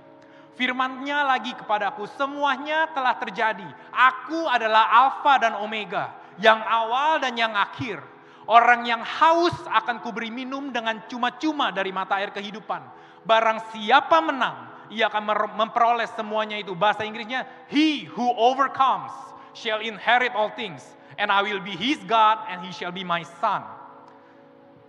Firmannya 0.59 1.19
lagi 1.23 1.55
kepadaku, 1.55 2.11
semuanya 2.19 2.91
telah 2.91 3.15
terjadi. 3.15 3.71
Aku 3.95 4.51
adalah 4.51 4.91
Alfa 4.91 5.39
dan 5.39 5.55
Omega, 5.55 6.11
yang 6.43 6.59
awal 6.59 7.23
dan 7.23 7.39
yang 7.39 7.55
akhir. 7.55 8.03
Orang 8.51 8.83
yang 8.83 8.99
haus 8.99 9.55
akan 9.71 10.03
kuberi 10.03 10.27
minum 10.27 10.75
dengan 10.75 10.99
cuma-cuma 11.07 11.71
dari 11.71 11.95
mata 11.95 12.19
air 12.19 12.35
kehidupan. 12.35 12.83
Barang 13.23 13.63
siapa 13.71 14.19
menang, 14.19 14.74
ia 14.93 15.09
akan 15.09 15.53
memperoleh 15.55 16.07
semuanya 16.13 16.59
itu. 16.59 16.73
Bahasa 16.77 17.05
Inggrisnya, 17.07 17.47
He 17.71 18.05
who 18.05 18.29
overcomes 18.35 19.13
shall 19.55 19.79
inherit 19.79 20.35
all 20.35 20.51
things. 20.53 20.83
And 21.15 21.31
I 21.31 21.41
will 21.41 21.63
be 21.63 21.71
his 21.71 22.03
God 22.03 22.43
and 22.51 22.59
he 22.67 22.75
shall 22.75 22.91
be 22.91 23.07
my 23.07 23.23
son. 23.39 23.63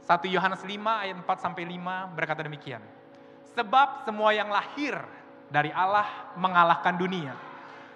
1 0.07 0.27
Yohanes 0.31 0.63
5 0.63 0.71
ayat 0.75 1.17
4 1.19 1.27
sampai 1.39 1.63
5 1.67 2.15
berkata 2.19 2.43
demikian. 2.43 2.83
Sebab 3.55 4.07
semua 4.07 4.35
yang 4.35 4.51
lahir 4.51 4.99
dari 5.49 5.71
Allah 5.71 6.35
mengalahkan 6.35 6.99
dunia. 6.99 7.35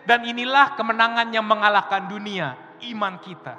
Dan 0.07 0.25
inilah 0.25 0.79
kemenangan 0.79 1.29
yang 1.31 1.45
mengalahkan 1.45 2.09
dunia, 2.09 2.57
iman 2.89 3.21
kita. 3.21 3.59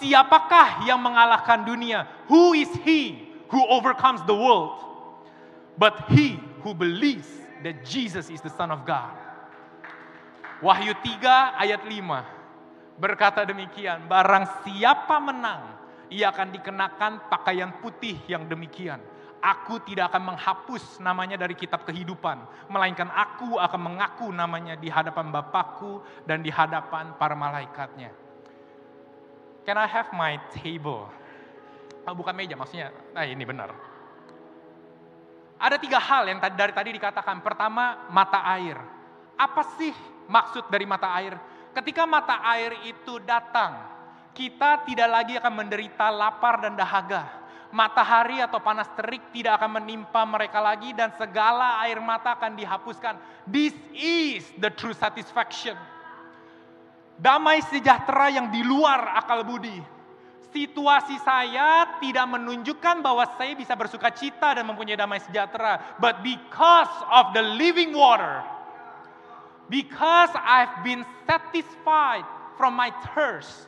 Siapakah 0.00 0.86
yang 0.86 1.00
mengalahkan 1.02 1.66
dunia? 1.66 2.06
Who 2.30 2.54
is 2.54 2.70
he 2.86 3.26
who 3.50 3.60
overcomes 3.68 4.22
the 4.24 4.36
world? 4.36 4.80
But 5.74 6.08
he 6.14 6.38
who 6.62 6.72
believes 6.72 7.26
that 7.64 7.80
Jesus 7.82 8.28
is 8.28 8.44
the 8.44 8.52
Son 8.52 8.68
of 8.68 8.84
God. 8.84 9.16
Wahyu 10.60 10.92
3 11.00 11.64
ayat 11.64 11.80
5 11.82 13.00
berkata 13.00 13.42
demikian, 13.42 14.06
barang 14.06 14.62
siapa 14.62 15.18
menang, 15.18 15.74
ia 16.12 16.30
akan 16.30 16.54
dikenakan 16.54 17.12
pakaian 17.26 17.74
putih 17.82 18.20
yang 18.30 18.46
demikian. 18.46 19.02
Aku 19.44 19.76
tidak 19.84 20.08
akan 20.08 20.32
menghapus 20.32 21.04
namanya 21.04 21.36
dari 21.36 21.52
kitab 21.52 21.84
kehidupan, 21.84 22.48
melainkan 22.72 23.12
aku 23.12 23.60
akan 23.60 23.80
mengaku 23.92 24.32
namanya 24.32 24.72
di 24.78 24.88
hadapan 24.88 25.28
Bapakku 25.28 26.00
dan 26.24 26.40
di 26.40 26.48
hadapan 26.48 27.12
para 27.20 27.36
malaikatnya. 27.36 28.08
Can 29.68 29.76
I 29.76 29.84
have 29.84 30.12
my 30.16 30.40
table? 30.52 31.12
Oh, 32.08 32.16
bukan 32.16 32.32
meja 32.36 32.56
maksudnya, 32.56 32.92
nah 33.12 33.24
ini 33.24 33.44
benar. 33.44 33.72
Ada 35.58 35.76
tiga 35.78 36.02
hal 36.02 36.28
yang 36.28 36.38
dari 36.42 36.74
tadi 36.74 36.90
dikatakan. 36.94 37.40
Pertama, 37.40 38.10
mata 38.10 38.42
air. 38.58 38.76
Apa 39.38 39.62
sih 39.78 39.94
maksud 40.26 40.66
dari 40.70 40.86
mata 40.86 41.10
air? 41.14 41.34
Ketika 41.74 42.06
mata 42.06 42.38
air 42.54 42.74
itu 42.86 43.18
datang, 43.22 43.74
kita 44.34 44.86
tidak 44.86 45.08
lagi 45.10 45.34
akan 45.38 45.54
menderita 45.54 46.10
lapar 46.10 46.62
dan 46.62 46.74
dahaga. 46.78 47.42
Matahari 47.74 48.38
atau 48.38 48.62
panas 48.62 48.86
terik 48.94 49.34
tidak 49.34 49.58
akan 49.58 49.82
menimpa 49.82 50.22
mereka 50.22 50.62
lagi 50.62 50.94
dan 50.94 51.10
segala 51.18 51.82
air 51.82 51.98
mata 51.98 52.38
akan 52.38 52.54
dihapuskan. 52.54 53.18
This 53.50 53.74
is 53.98 54.46
the 54.62 54.70
true 54.70 54.94
satisfaction. 54.94 55.74
Damai 57.18 57.62
sejahtera 57.66 58.30
yang 58.30 58.50
di 58.50 58.62
luar 58.62 59.18
akal 59.18 59.42
budi 59.42 59.74
situasi 60.54 61.18
saya 61.26 61.98
tidak 61.98 62.30
menunjukkan 62.30 63.02
bahwa 63.02 63.26
saya 63.34 63.58
bisa 63.58 63.74
bersuka 63.74 64.14
cita 64.14 64.54
dan 64.54 64.62
mempunyai 64.62 64.94
damai 64.94 65.18
sejahtera. 65.18 65.98
But 65.98 66.22
because 66.22 66.94
of 67.10 67.34
the 67.34 67.42
living 67.42 67.90
water, 67.90 68.46
because 69.66 70.30
I've 70.38 70.86
been 70.86 71.02
satisfied 71.26 72.22
from 72.54 72.78
my 72.78 72.94
thirst, 73.10 73.66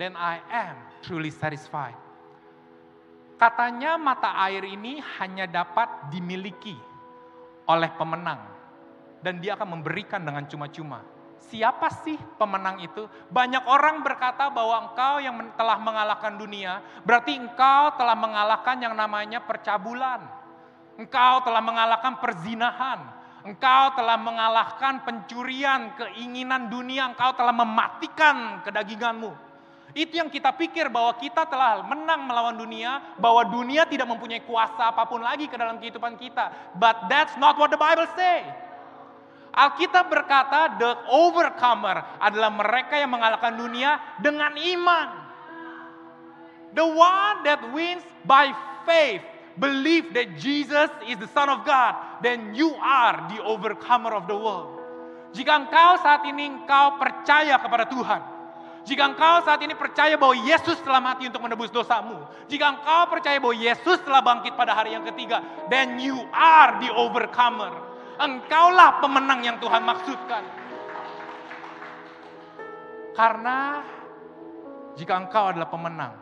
then 0.00 0.16
I 0.16 0.40
am 0.48 0.80
truly 1.04 1.28
satisfied. 1.28 2.00
Katanya 3.36 4.00
mata 4.00 4.32
air 4.48 4.64
ini 4.64 4.96
hanya 5.20 5.44
dapat 5.44 6.08
dimiliki 6.08 6.72
oleh 7.68 7.92
pemenang 8.00 8.40
dan 9.20 9.44
dia 9.44 9.60
akan 9.60 9.76
memberikan 9.76 10.24
dengan 10.24 10.48
cuma-cuma. 10.48 11.04
Siapa 11.46 11.86
sih 12.02 12.18
pemenang 12.38 12.82
itu? 12.82 13.06
Banyak 13.30 13.70
orang 13.70 14.02
berkata 14.02 14.50
bahwa 14.50 14.90
engkau 14.90 15.22
yang 15.22 15.38
telah 15.54 15.78
mengalahkan 15.78 16.34
dunia, 16.34 16.82
berarti 17.06 17.38
engkau 17.38 17.94
telah 17.94 18.18
mengalahkan 18.18 18.76
yang 18.82 18.98
namanya 18.98 19.38
percabulan. 19.38 20.26
Engkau 20.98 21.44
telah 21.46 21.62
mengalahkan 21.62 22.18
perzinahan. 22.18 22.98
Engkau 23.46 23.94
telah 23.94 24.18
mengalahkan 24.18 25.06
pencurian, 25.06 25.94
keinginan 25.94 26.66
dunia, 26.66 27.14
engkau 27.14 27.30
telah 27.38 27.54
mematikan 27.54 28.66
kedaginganmu. 28.66 29.30
Itu 29.94 30.18
yang 30.18 30.26
kita 30.26 30.50
pikir 30.50 30.90
bahwa 30.90 31.14
kita 31.14 31.46
telah 31.46 31.86
menang 31.86 32.26
melawan 32.26 32.58
dunia, 32.58 33.14
bahwa 33.22 33.46
dunia 33.46 33.86
tidak 33.86 34.10
mempunyai 34.10 34.42
kuasa 34.42 34.90
apa 34.90 35.06
pun 35.06 35.22
lagi 35.22 35.46
ke 35.46 35.54
dalam 35.54 35.78
kehidupan 35.78 36.18
kita. 36.18 36.74
But 36.74 37.06
that's 37.06 37.38
not 37.38 37.54
what 37.54 37.70
the 37.70 37.78
Bible 37.78 38.10
say. 38.18 38.65
Alkitab 39.56 40.12
berkata 40.12 40.76
the 40.76 40.92
overcomer 41.08 42.20
adalah 42.20 42.52
mereka 42.52 43.00
yang 43.00 43.08
mengalahkan 43.08 43.56
dunia 43.56 43.96
dengan 44.20 44.52
iman. 44.52 45.08
The 46.76 46.84
one 46.84 47.40
that 47.48 47.64
wins 47.72 48.04
by 48.28 48.52
faith, 48.84 49.24
believe 49.56 50.12
that 50.12 50.36
Jesus 50.36 50.92
is 51.08 51.16
the 51.16 51.30
Son 51.32 51.48
of 51.48 51.64
God, 51.64 52.20
then 52.20 52.52
you 52.52 52.76
are 52.76 53.32
the 53.32 53.40
overcomer 53.40 54.12
of 54.12 54.28
the 54.28 54.36
world. 54.36 54.76
Jika 55.32 55.56
engkau 55.56 56.04
saat 56.04 56.28
ini 56.28 56.48
engkau 56.48 57.00
percaya 57.00 57.56
kepada 57.56 57.88
Tuhan, 57.88 58.20
jika 58.86 59.02
engkau 59.08 59.42
saat 59.42 59.60
ini 59.64 59.74
percaya 59.74 60.14
bahwa 60.14 60.36
Yesus 60.36 60.78
telah 60.84 61.02
mati 61.02 61.26
untuk 61.26 61.42
menebus 61.42 61.72
dosamu, 61.72 62.22
jika 62.46 62.76
engkau 62.76 63.08
percaya 63.08 63.40
bahwa 63.40 63.56
Yesus 63.56 63.98
telah 64.04 64.20
bangkit 64.20 64.54
pada 64.54 64.76
hari 64.76 64.94
yang 64.94 65.02
ketiga, 65.08 65.42
then 65.72 65.96
you 65.96 66.14
are 66.30 66.76
the 66.78 66.92
overcomer. 66.92 67.72
Engkaulah 68.16 69.04
pemenang 69.04 69.40
yang 69.44 69.56
Tuhan 69.60 69.82
maksudkan. 69.84 70.44
Karena 73.12 73.84
jika 74.96 75.16
engkau 75.20 75.52
adalah 75.52 75.68
pemenang, 75.68 76.14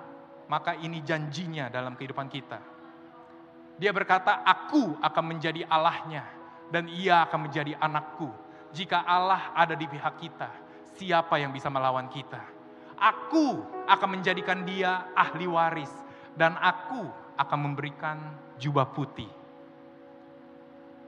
maka 0.50 0.74
ini 0.78 1.02
janjinya 1.02 1.70
dalam 1.70 1.94
kehidupan 1.94 2.26
kita. 2.26 2.58
Dia 3.78 3.90
berkata, 3.90 4.42
aku 4.46 4.98
akan 5.02 5.24
menjadi 5.34 5.66
Allahnya 5.66 6.22
dan 6.70 6.86
ia 6.90 7.26
akan 7.26 7.50
menjadi 7.50 7.74
anakku. 7.78 8.30
Jika 8.74 9.02
Allah 9.06 9.54
ada 9.54 9.74
di 9.78 9.86
pihak 9.86 10.14
kita, 10.18 10.50
siapa 10.98 11.38
yang 11.38 11.54
bisa 11.54 11.70
melawan 11.70 12.10
kita? 12.10 12.42
Aku 12.94 13.62
akan 13.86 14.18
menjadikan 14.18 14.62
dia 14.62 15.10
ahli 15.14 15.46
waris 15.50 15.90
dan 16.38 16.54
aku 16.58 17.10
akan 17.34 17.58
memberikan 17.58 18.18
jubah 18.58 18.86
putih 18.94 19.43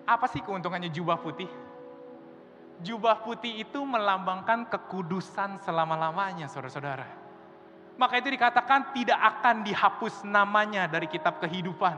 apa 0.07 0.31
sih 0.31 0.41
keuntungannya 0.41 0.89
jubah 0.95 1.19
putih? 1.19 1.51
Jubah 2.81 3.27
putih 3.27 3.61
itu 3.61 3.83
melambangkan 3.83 4.71
kekudusan 4.71 5.59
selama-lamanya, 5.61 6.47
saudara-saudara. 6.47 7.09
Maka 7.97 8.21
itu 8.21 8.29
dikatakan 8.31 8.93
tidak 8.95 9.17
akan 9.19 9.65
dihapus 9.67 10.23
namanya 10.23 10.87
dari 10.87 11.09
kitab 11.11 11.43
kehidupan. 11.43 11.97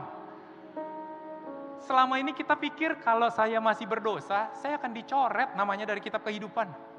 Selama 1.83 2.17
ini 2.17 2.33
kita 2.33 2.55
pikir 2.57 2.97
kalau 3.03 3.27
saya 3.29 3.59
masih 3.61 3.87
berdosa, 3.87 4.51
saya 4.57 4.79
akan 4.79 4.91
dicoret 4.91 5.53
namanya 5.55 5.87
dari 5.87 6.03
kitab 6.03 6.23
kehidupan 6.23 6.89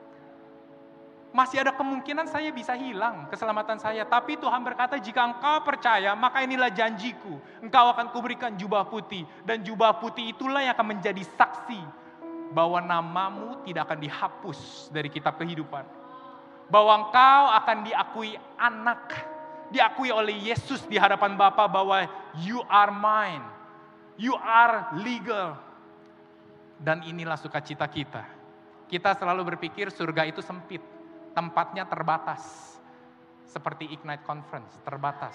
masih 1.31 1.63
ada 1.63 1.71
kemungkinan 1.71 2.27
saya 2.27 2.51
bisa 2.51 2.75
hilang 2.75 3.31
keselamatan 3.31 3.79
saya. 3.79 4.03
Tapi 4.03 4.35
Tuhan 4.35 4.67
berkata, 4.67 4.99
jika 4.99 5.23
engkau 5.23 5.63
percaya, 5.63 6.15
maka 6.19 6.43
inilah 6.43 6.71
janjiku. 6.75 7.39
Engkau 7.63 7.87
akan 7.95 8.11
kuberikan 8.11 8.59
jubah 8.59 8.87
putih. 8.91 9.23
Dan 9.47 9.63
jubah 9.63 9.99
putih 10.03 10.35
itulah 10.35 10.63
yang 10.63 10.75
akan 10.75 10.99
menjadi 10.99 11.23
saksi 11.39 11.81
bahwa 12.51 12.83
namamu 12.83 13.63
tidak 13.63 13.87
akan 13.87 13.99
dihapus 14.03 14.91
dari 14.91 15.07
kitab 15.07 15.39
kehidupan. 15.39 15.87
Bahwa 16.67 17.07
engkau 17.07 17.43
akan 17.63 17.77
diakui 17.87 18.35
anak. 18.59 19.03
Diakui 19.71 20.11
oleh 20.11 20.51
Yesus 20.51 20.83
di 20.91 20.99
hadapan 20.99 21.39
Bapa 21.39 21.71
bahwa 21.71 22.11
you 22.43 22.59
are 22.67 22.91
mine. 22.91 23.47
You 24.19 24.35
are 24.35 24.91
legal. 24.99 25.55
Dan 26.81 27.05
inilah 27.05 27.37
sukacita 27.37 27.85
kita 27.85 28.25
Kita 28.89 29.13
selalu 29.13 29.55
berpikir 29.55 29.93
surga 29.93 30.27
itu 30.27 30.43
sempit, 30.43 30.83
tempatnya 31.41 31.89
terbatas. 31.89 32.77
Seperti 33.49 33.89
Ignite 33.89 34.23
Conference, 34.29 34.77
terbatas. 34.85 35.35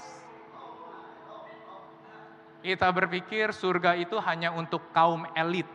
Kita 2.61 2.93
berpikir 2.93 3.49
surga 3.51 3.97
itu 3.97 4.21
hanya 4.21 4.53
untuk 4.53 4.93
kaum 4.93 5.25
elit, 5.33 5.67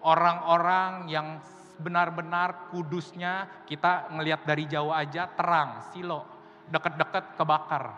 orang-orang 0.00 1.06
yang 1.12 1.38
benar-benar 1.76 2.72
kudusnya 2.72 3.64
kita 3.68 4.08
ngelihat 4.16 4.48
dari 4.48 4.64
jauh 4.64 4.90
aja 4.90 5.28
terang, 5.36 5.84
silo, 5.92 6.24
deket-deket 6.72 7.36
kebakar. 7.36 7.94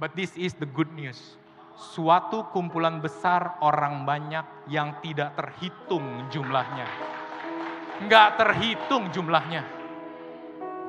But 0.00 0.16
this 0.16 0.34
is 0.34 0.56
the 0.56 0.66
good 0.66 0.90
news. 0.96 1.36
Suatu 1.78 2.50
kumpulan 2.50 2.98
besar 2.98 3.60
orang 3.62 4.02
banyak 4.02 4.66
yang 4.66 4.98
tidak 4.98 5.38
terhitung 5.38 6.26
jumlahnya. 6.32 6.88
Nggak 8.02 8.28
terhitung 8.34 9.14
jumlahnya. 9.14 9.77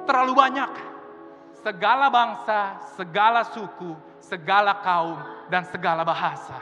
Terlalu 0.10 0.34
banyak. 0.34 0.72
Segala 1.62 2.10
bangsa, 2.10 2.82
segala 2.98 3.46
suku, 3.46 3.94
segala 4.18 4.74
kaum, 4.82 5.22
dan 5.54 5.62
segala 5.70 6.02
bahasa. 6.02 6.58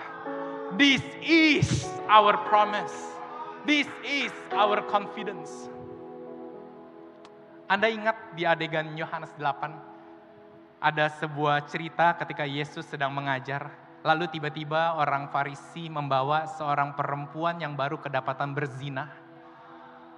This 0.76 1.00
is 1.24 1.88
our 2.12 2.36
promise. 2.52 2.92
This 3.64 3.88
is 4.04 4.36
our 4.52 4.84
confidence. 4.92 5.72
Anda 7.72 7.88
ingat 7.88 8.36
di 8.36 8.44
adegan 8.44 8.92
Yohanes 9.00 9.32
8, 9.40 10.84
ada 10.84 11.08
sebuah 11.16 11.72
cerita 11.72 12.20
ketika 12.20 12.44
Yesus 12.44 12.84
sedang 12.84 13.16
mengajar, 13.16 13.72
lalu 14.04 14.28
tiba-tiba 14.28 15.00
orang 15.00 15.32
Farisi 15.32 15.88
membawa 15.88 16.52
seorang 16.52 17.00
perempuan 17.00 17.64
yang 17.64 17.80
baru 17.80 17.96
kedapatan 17.96 18.52
berzina 18.52 19.08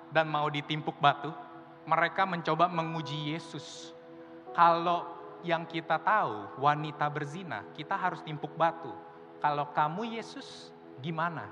dan 0.10 0.26
mau 0.26 0.50
ditimpuk 0.50 0.98
batu. 0.98 1.30
Mereka 1.89 2.30
mencoba 2.30 2.69
menguji 2.69 3.34
Yesus. 3.34 3.97
Kalau 4.54 5.10
yang 5.41 5.65
kita 5.65 5.97
tahu 5.97 6.62
wanita 6.62 7.10
berzina, 7.10 7.65
kita 7.73 7.97
harus 7.97 8.21
timpuk 8.21 8.54
batu. 8.54 8.93
Kalau 9.41 9.65
kamu 9.73 10.21
Yesus, 10.21 10.69
gimana? 11.02 11.49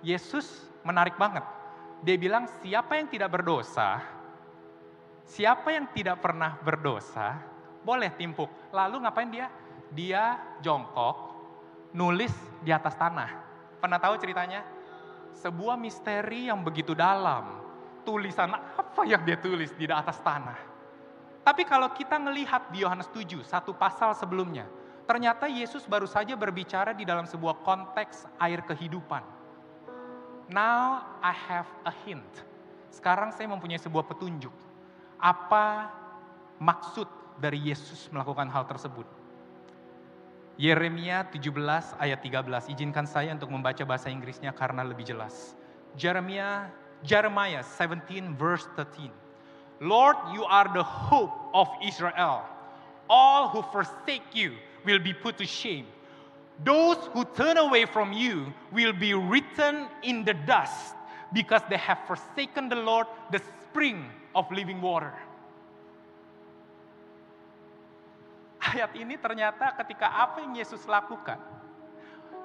Yesus 0.00 0.64
menarik 0.80 1.20
banget. 1.20 1.44
Dia 2.00 2.16
bilang, 2.16 2.48
siapa 2.64 2.96
yang 2.96 3.12
tidak 3.12 3.28
berdosa, 3.28 4.00
siapa 5.26 5.74
yang 5.74 5.90
tidak 5.92 6.22
pernah 6.22 6.56
berdosa, 6.62 7.36
boleh 7.84 8.08
timpuk. 8.16 8.48
Lalu 8.72 9.04
ngapain 9.04 9.28
dia? 9.28 9.52
Dia 9.92 10.38
jongkok, 10.64 11.16
nulis 11.92 12.32
di 12.62 12.70
atas 12.70 12.94
tanah. 12.96 13.30
Pernah 13.82 13.98
tahu 14.00 14.14
ceritanya? 14.16 14.62
Sebuah 15.36 15.76
misteri 15.76 16.48
yang 16.48 16.64
begitu 16.64 16.96
dalam. 16.96 17.65
Tulisan 18.06 18.54
apa 18.54 19.02
yang 19.02 19.26
dia 19.26 19.34
tulis 19.34 19.74
di 19.74 19.90
atas 19.90 20.22
tanah? 20.22 20.54
Tapi 21.42 21.66
kalau 21.66 21.90
kita 21.90 22.22
melihat 22.22 22.70
di 22.70 22.86
Yohanes 22.86 23.10
7, 23.10 23.42
satu 23.42 23.74
pasal 23.74 24.14
sebelumnya, 24.14 24.70
ternyata 25.10 25.50
Yesus 25.50 25.82
baru 25.90 26.06
saja 26.06 26.38
berbicara 26.38 26.94
di 26.94 27.02
dalam 27.02 27.26
sebuah 27.26 27.66
konteks 27.66 28.26
air 28.38 28.62
kehidupan 28.62 29.36
Now 30.46 31.02
I 31.26 31.34
have 31.34 31.66
a 31.82 31.94
hint. 32.06 32.22
Sekarang 32.94 33.34
saya 33.34 33.50
mempunyai 33.50 33.82
sebuah 33.82 34.06
petunjuk. 34.06 34.54
Apa 35.18 35.90
maksud 36.62 37.10
dari 37.42 37.58
Yesus 37.66 38.06
melakukan 38.14 38.46
hal 38.46 38.62
tersebut? 38.70 39.06
Yeremia 40.54 41.26
17 41.34 41.50
ayat 41.98 42.22
13. 42.22 42.72
Izinkan 42.72 43.10
saya 43.10 43.34
untuk 43.34 43.50
membaca 43.50 43.82
bahasa 43.82 44.06
Inggrisnya 44.06 44.54
karena 44.54 44.86
lebih 44.86 45.02
jelas. 45.02 45.58
Jeremia 45.98 46.70
Jeremiah 47.04 47.62
17 47.62 48.36
verse 48.36 48.66
13. 48.76 49.10
Lord, 49.80 50.16
you 50.32 50.44
are 50.44 50.68
the 50.72 50.82
hope 50.82 51.36
of 51.52 51.68
Israel. 51.84 52.44
All 53.08 53.48
who 53.48 53.60
forsake 53.70 54.32
you 54.32 54.56
will 54.84 54.98
be 54.98 55.12
put 55.12 55.36
to 55.38 55.46
shame. 55.46 55.86
Those 56.64 56.96
who 57.12 57.28
turn 57.36 57.60
away 57.60 57.84
from 57.84 58.16
you 58.16 58.48
will 58.72 58.96
be 58.96 59.12
written 59.12 59.92
in 60.00 60.24
the 60.24 60.32
dust 60.32 60.96
because 61.32 61.60
they 61.68 61.76
have 61.76 62.00
forsaken 62.08 62.72
the 62.72 62.80
Lord, 62.80 63.04
the 63.28 63.40
spring 63.68 64.08
of 64.32 64.48
living 64.48 64.80
water. 64.80 65.12
Ayat 68.66 68.96
ini 68.96 69.20
ternyata 69.20 69.76
ketika 69.84 70.08
apa 70.08 70.40
yang 70.42 70.56
Yesus 70.56 70.88
lakukan. 70.88 71.38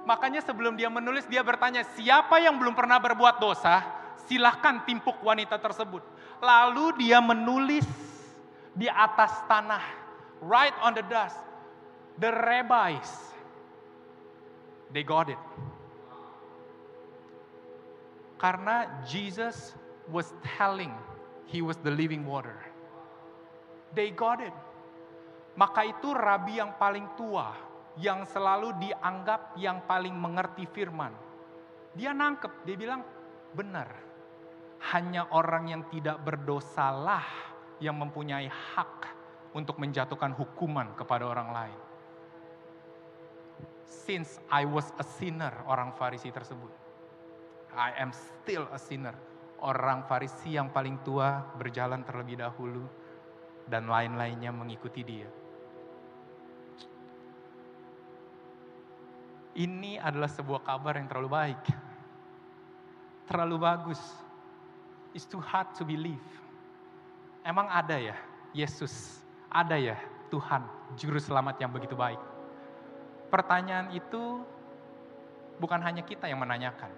Makanya 0.04 0.44
sebelum 0.44 0.76
dia 0.76 0.92
menulis 0.92 1.24
dia 1.30 1.42
bertanya, 1.42 1.88
siapa 1.96 2.42
yang 2.42 2.60
belum 2.60 2.76
pernah 2.76 3.00
berbuat 3.00 3.40
dosa, 3.40 4.01
silahkan 4.28 4.84
timpuk 4.86 5.18
wanita 5.22 5.58
tersebut. 5.58 6.04
Lalu 6.42 7.06
dia 7.06 7.22
menulis 7.22 7.86
di 8.74 8.90
atas 8.90 9.46
tanah, 9.46 9.84
right 10.42 10.74
on 10.82 10.98
the 10.98 11.06
dust. 11.06 11.38
The 12.20 12.30
rabbis, 12.30 13.32
They 14.92 15.08
got 15.08 15.32
it. 15.32 15.40
Karena 18.36 19.04
Jesus 19.08 19.72
was 20.12 20.36
telling 20.44 20.92
he 21.48 21.64
was 21.64 21.80
the 21.80 21.94
living 21.94 22.28
water. 22.28 22.60
They 23.96 24.12
got 24.12 24.44
it. 24.44 24.56
Maka 25.56 25.88
itu 25.88 26.12
rabi 26.12 26.60
yang 26.60 26.76
paling 26.76 27.08
tua, 27.16 27.56
yang 28.00 28.24
selalu 28.28 28.76
dianggap 28.80 29.56
yang 29.60 29.84
paling 29.88 30.16
mengerti 30.16 30.68
firman. 30.68 31.12
Dia 31.96 32.16
nangkep, 32.16 32.64
dia 32.64 32.76
bilang 32.80 33.04
benar. 33.52 34.11
Hanya 34.90 35.30
orang 35.30 35.70
yang 35.70 35.86
tidak 35.94 36.26
berdosalah 36.26 37.24
yang 37.78 38.02
mempunyai 38.02 38.50
hak 38.50 39.06
untuk 39.54 39.78
menjatuhkan 39.78 40.34
hukuman 40.34 40.98
kepada 40.98 41.30
orang 41.30 41.50
lain 41.54 41.80
since 43.92 44.40
I 44.50 44.66
was 44.66 44.90
a 44.98 45.06
sinner, 45.06 45.52
orang 45.68 45.94
Farisi 45.94 46.32
tersebut. 46.32 46.72
I 47.76 47.96
am 48.00 48.16
still 48.16 48.66
a 48.72 48.80
sinner. 48.80 49.14
Orang 49.62 50.10
Farisi 50.10 50.58
yang 50.58 50.74
paling 50.74 51.06
tua 51.06 51.40
berjalan 51.56 52.02
terlebih 52.02 52.42
dahulu 52.42 52.82
dan 53.70 53.86
lain-lainnya 53.86 54.50
mengikuti 54.50 55.06
dia. 55.06 55.30
Ini 59.52 60.00
adalah 60.02 60.32
sebuah 60.32 60.66
kabar 60.66 60.98
yang 60.98 61.06
terlalu 61.12 61.30
baik. 61.30 61.62
Terlalu 63.30 63.56
bagus. 63.62 64.02
It's 65.12 65.28
too 65.28 65.44
hard 65.44 65.76
to 65.80 65.84
believe. 65.84 66.24
Emang 67.44 67.68
ada 67.68 67.98
ya 67.98 68.16
Yesus, 68.56 69.20
ada 69.52 69.76
ya 69.76 69.98
Tuhan, 70.32 70.64
juru 70.96 71.20
selamat 71.20 71.60
yang 71.60 71.72
begitu 71.74 71.98
baik 71.98 72.32
pertanyaan 73.32 73.88
itu 73.96 74.44
bukan 75.56 75.80
hanya 75.80 76.04
kita 76.04 76.28
yang 76.28 76.44
menanyakan. 76.44 76.92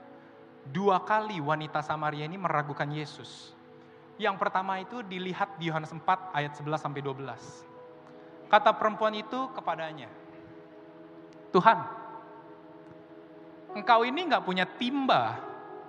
Dua 0.73 0.97
kali 1.05 1.37
wanita 1.37 1.85
Samaria 1.85 2.25
ini 2.25 2.41
meragukan 2.41 2.89
Yesus. 2.89 3.53
Yang 4.17 4.41
pertama 4.41 4.81
itu 4.81 5.05
dilihat 5.05 5.61
di 5.61 5.69
Yohanes 5.69 5.93
4 5.93 6.33
ayat 6.33 6.57
11 6.57 6.81
sampai 6.81 7.01
12. 7.05 8.49
Kata 8.49 8.73
perempuan 8.73 9.13
itu 9.17 9.49
kepadanya, 9.53 10.09
Tuhan, 11.53 11.79
engkau 13.77 14.01
ini 14.05 14.29
nggak 14.29 14.45
punya 14.45 14.65
timba 14.65 15.41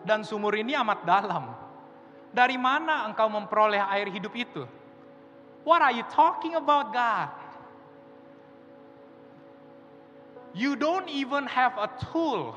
dan 0.05 0.25
sumur 0.25 0.57
ini 0.57 0.73
amat 0.77 1.01
dalam. 1.05 1.45
Dari 2.35 2.59
mana 2.59 3.07
engkau 3.07 3.31
memperoleh 3.31 3.79
air 3.79 4.11
hidup 4.11 4.35
itu? 4.35 4.67
What 5.63 5.81
are 5.81 5.95
you 5.95 6.03
talking 6.11 6.59
about 6.59 6.91
God? 6.91 7.31
You 10.55 10.75
don't 10.75 11.07
even 11.11 11.47
have 11.47 11.79
a 11.79 11.91
tool 12.11 12.55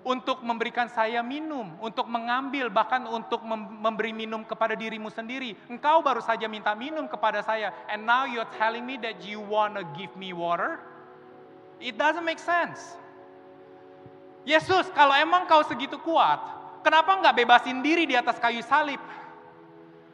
untuk 0.00 0.40
memberikan 0.40 0.88
saya 0.88 1.20
minum, 1.20 1.76
untuk 1.80 2.08
mengambil, 2.08 2.72
bahkan 2.72 3.04
untuk 3.04 3.44
memberi 3.44 4.16
minum 4.16 4.44
kepada 4.44 4.72
dirimu 4.72 5.12
sendiri. 5.12 5.56
Engkau 5.68 6.00
baru 6.00 6.24
saja 6.24 6.48
minta 6.48 6.72
minum 6.72 7.04
kepada 7.04 7.44
saya, 7.44 7.72
and 7.88 8.04
now 8.04 8.24
you're 8.24 8.48
telling 8.56 8.84
me 8.84 8.96
that 9.00 9.20
you 9.24 9.40
wanna 9.40 9.84
give 9.96 10.12
me 10.16 10.32
water? 10.32 10.80
It 11.80 11.96
doesn't 11.96 12.24
make 12.24 12.40
sense. 12.40 12.96
Yesus, 14.44 14.88
kalau 14.96 15.16
emang 15.16 15.44
kau 15.44 15.60
segitu 15.64 16.00
kuat, 16.00 16.40
kenapa 16.80 17.20
nggak 17.20 17.36
bebasin 17.36 17.80
diri 17.84 18.04
di 18.08 18.16
atas 18.16 18.36
kayu 18.40 18.64
salib? 18.64 19.00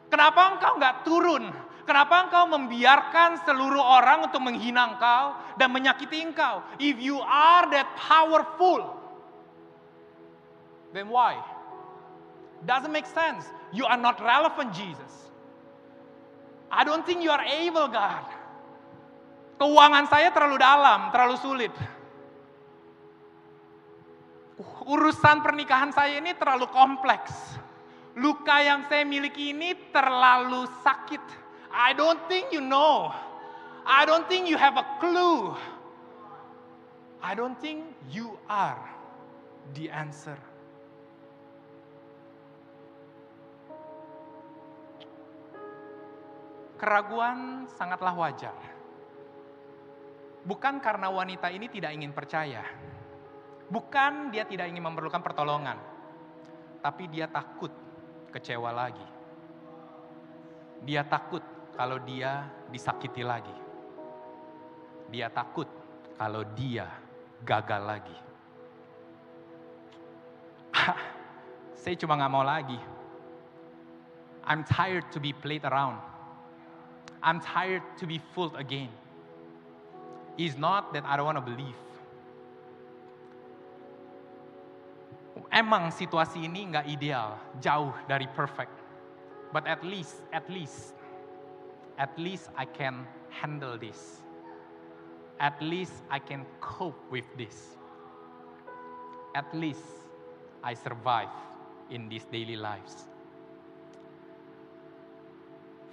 Kenapa 0.07 0.55
engkau 0.55 0.79
nggak 0.79 0.97
turun 1.03 1.45
Kenapa 1.87 2.27
engkau 2.27 2.51
membiarkan 2.51 3.47
seluruh 3.47 3.79
orang 3.79 4.27
untuk 4.27 4.43
menghina 4.43 4.91
engkau 4.91 5.39
dan 5.55 5.71
menyakiti 5.71 6.19
engkau? 6.19 6.59
If 6.83 6.99
you 6.99 7.23
are 7.23 7.71
that 7.71 7.87
powerful, 7.95 8.91
then 10.91 11.07
why? 11.07 11.39
Doesn't 12.67 12.91
make 12.91 13.07
sense. 13.07 13.47
You 13.71 13.87
are 13.87 13.97
not 13.97 14.19
relevant, 14.19 14.75
Jesus. 14.75 15.31
I 16.67 16.83
don't 16.83 17.07
think 17.07 17.23
you 17.23 17.31
are 17.31 17.47
able, 17.47 17.87
God. 17.87 18.27
Keuangan 19.63 20.11
saya 20.11 20.35
terlalu 20.35 20.59
dalam, 20.59 21.15
terlalu 21.15 21.39
sulit. 21.39 21.73
Urusan 24.89 25.45
pernikahan 25.45 25.93
saya 25.93 26.17
ini 26.17 26.33
terlalu 26.33 26.65
kompleks. 26.73 27.33
Luka 28.17 28.65
yang 28.65 28.89
saya 28.89 29.05
miliki 29.05 29.53
ini 29.53 29.77
terlalu 29.93 30.65
sakit. 30.81 31.21
I 31.69 31.93
don't 31.93 32.25
think 32.25 32.49
you 32.49 32.65
know. 32.65 33.13
I 33.85 34.09
don't 34.09 34.25
think 34.25 34.49
you 34.49 34.57
have 34.57 34.81
a 34.81 34.87
clue. 34.97 35.53
I 37.21 37.37
don't 37.37 37.61
think 37.61 37.85
you 38.09 38.41
are 38.49 38.81
the 39.77 39.93
answer. 39.93 40.41
Keraguan 46.81 47.69
sangatlah 47.77 48.17
wajar. 48.17 48.57
Bukan 50.49 50.81
karena 50.81 51.13
wanita 51.13 51.53
ini 51.53 51.69
tidak 51.69 51.93
ingin 51.93 52.17
percaya. 52.17 52.65
Bukan 53.67 54.31
dia 54.31 54.47
tidak 54.47 54.71
ingin 54.71 54.85
memerlukan 54.87 55.23
pertolongan. 55.23 55.79
Tapi 56.79 57.11
dia 57.11 57.27
takut 57.27 57.71
kecewa 58.31 58.71
lagi. 58.71 59.07
Dia 60.87 61.03
takut 61.03 61.43
kalau 61.75 61.99
dia 61.99 62.47
disakiti 62.71 63.27
lagi. 63.27 63.55
Dia 65.11 65.27
takut 65.31 65.67
kalau 66.15 66.47
dia 66.55 66.87
gagal 67.43 67.83
lagi. 67.83 68.19
Saya 71.83 71.95
cuma 71.99 72.19
nggak 72.19 72.33
mau 72.33 72.47
lagi. 72.47 72.79
I'm 74.47 74.63
tired 74.63 75.11
to 75.11 75.19
be 75.19 75.35
played 75.35 75.67
around. 75.67 75.99
I'm 77.19 77.43
tired 77.43 77.83
to 77.99 78.07
be 78.07 78.23
fooled 78.31 78.55
again. 78.55 78.91
It's 80.39 80.55
not 80.55 80.95
that 80.95 81.03
I 81.03 81.19
don't 81.19 81.27
want 81.27 81.43
to 81.43 81.47
believe. 81.47 81.86
Emang 85.53 85.95
situasi 85.95 86.45
ini 86.45 86.69
nggak 86.75 86.87
ideal, 86.91 87.39
jauh 87.63 87.95
dari 88.11 88.27
perfect. 88.35 88.75
But 89.55 89.65
at 89.65 89.81
least, 89.87 90.21
at 90.35 90.45
least, 90.51 90.93
at 91.97 92.13
least 92.19 92.51
I 92.59 92.67
can 92.67 93.07
handle 93.31 93.79
this. 93.79 94.21
At 95.39 95.61
least 95.61 96.05
I 96.11 96.19
can 96.19 96.45
cope 96.61 96.99
with 97.13 97.29
this. 97.37 97.77
At 99.37 99.47
least 99.55 99.85
I 100.65 100.75
survive 100.75 101.33
in 101.91 102.09
these 102.09 102.25
daily 102.25 102.57
lives. 102.57 103.07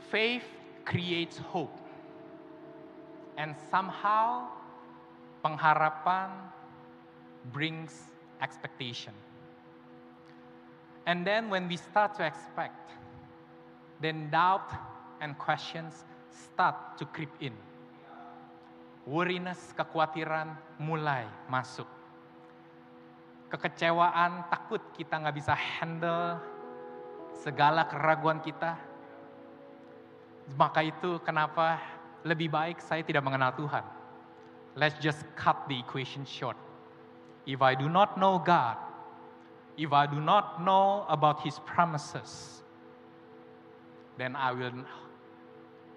Faith 0.09 0.47
creates 0.85 1.37
hope. 1.37 1.75
And 3.37 3.55
somehow 3.69 4.47
pengharapan 5.43 6.29
brings 7.51 7.91
expectation. 8.41 9.13
And 11.03 11.27
then 11.27 11.51
when 11.51 11.67
we 11.67 11.75
start 11.75 12.15
to 12.19 12.23
expect, 12.23 12.91
then 13.99 14.31
doubt 14.31 14.71
and 15.19 15.35
questions 15.35 16.07
start 16.31 16.95
to 16.99 17.03
creep 17.11 17.31
in. 17.43 17.55
Worriness, 19.03 19.75
kekhawatiran 19.75 20.55
mulai 20.79 21.27
masuk. 21.51 21.87
Kekecewaan, 23.51 24.47
takut 24.47 24.79
kita 24.95 25.19
nggak 25.19 25.35
bisa 25.35 25.53
handle 25.53 26.39
segala 27.35 27.83
keraguan 27.83 28.39
kita. 28.39 28.79
Maka 30.55 30.87
itu 30.87 31.19
kenapa 31.23 31.79
lebih 32.23 32.47
baik 32.47 32.79
saya 32.79 33.03
tidak 33.03 33.27
mengenal 33.27 33.51
Tuhan. 33.55 33.83
Let's 34.79 34.97
just 35.03 35.27
cut 35.35 35.67
the 35.67 35.77
equation 35.77 36.23
short. 36.23 36.57
If 37.43 37.59
I 37.59 37.75
do 37.75 37.91
not 37.91 38.15
know 38.15 38.39
God, 38.39 38.79
if 39.77 39.91
I 39.91 40.05
do 40.05 40.19
not 40.19 40.63
know 40.63 41.05
about 41.09 41.41
His 41.41 41.59
promises, 41.65 42.61
then 44.17 44.35
I 44.35 44.51
will 44.51 44.73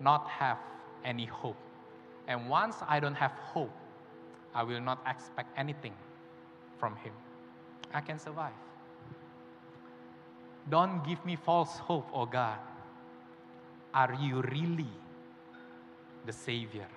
not 0.01 0.29
have 0.29 0.59
any 1.05 1.27
hope. 1.27 1.57
And 2.29 2.49
once 2.49 2.77
I 2.89 3.01
don't 3.01 3.15
have 3.15 3.33
hope, 3.33 3.73
I 4.55 4.63
will 4.63 4.81
not 4.81 4.99
expect 5.07 5.51
anything 5.57 5.93
from 6.79 6.97
Him. 6.97 7.13
I 7.93 8.01
can 8.01 8.19
survive. 8.19 8.57
Don't 10.69 11.05
give 11.07 11.25
me 11.25 11.37
false 11.37 11.79
hope, 11.79 12.09
oh 12.13 12.27
God. 12.27 12.59
Are 13.95 14.15
you 14.21 14.43
really 14.43 14.91
the 16.27 16.33
Savior? 16.33 16.89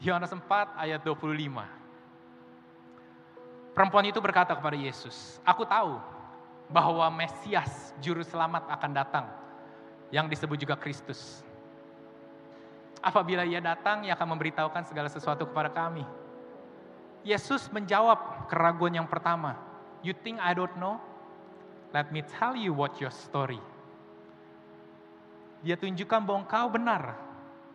Yohanes 0.00 0.30
4 0.30 0.68
ayat 0.78 1.02
25. 1.04 1.81
Perempuan 3.72 4.04
itu 4.04 4.20
berkata 4.20 4.52
kepada 4.52 4.76
Yesus, 4.76 5.40
Aku 5.48 5.64
tahu 5.64 5.96
bahwa 6.68 7.08
Mesias, 7.12 7.96
Juru 8.04 8.20
Selamat 8.20 8.68
akan 8.68 8.90
datang, 8.92 9.26
yang 10.12 10.28
disebut 10.28 10.60
juga 10.60 10.76
Kristus. 10.76 11.40
Apabila 13.00 13.42
ia 13.42 13.58
datang, 13.58 14.04
ia 14.04 14.14
akan 14.14 14.36
memberitahukan 14.36 14.84
segala 14.86 15.08
sesuatu 15.08 15.48
kepada 15.48 15.72
kami. 15.72 16.04
Yesus 17.24 17.66
menjawab 17.72 18.46
keraguan 18.46 18.94
yang 18.94 19.08
pertama. 19.08 19.58
You 20.04 20.14
think 20.14 20.38
I 20.38 20.52
don't 20.52 20.74
know? 20.78 21.00
Let 21.94 22.10
me 22.14 22.22
tell 22.24 22.54
you 22.54 22.76
what 22.76 22.98
your 23.00 23.10
story. 23.10 23.60
Dia 25.62 25.78
tunjukkan 25.78 26.20
bahwa 26.26 26.42
engkau 26.42 26.66
benar 26.72 27.14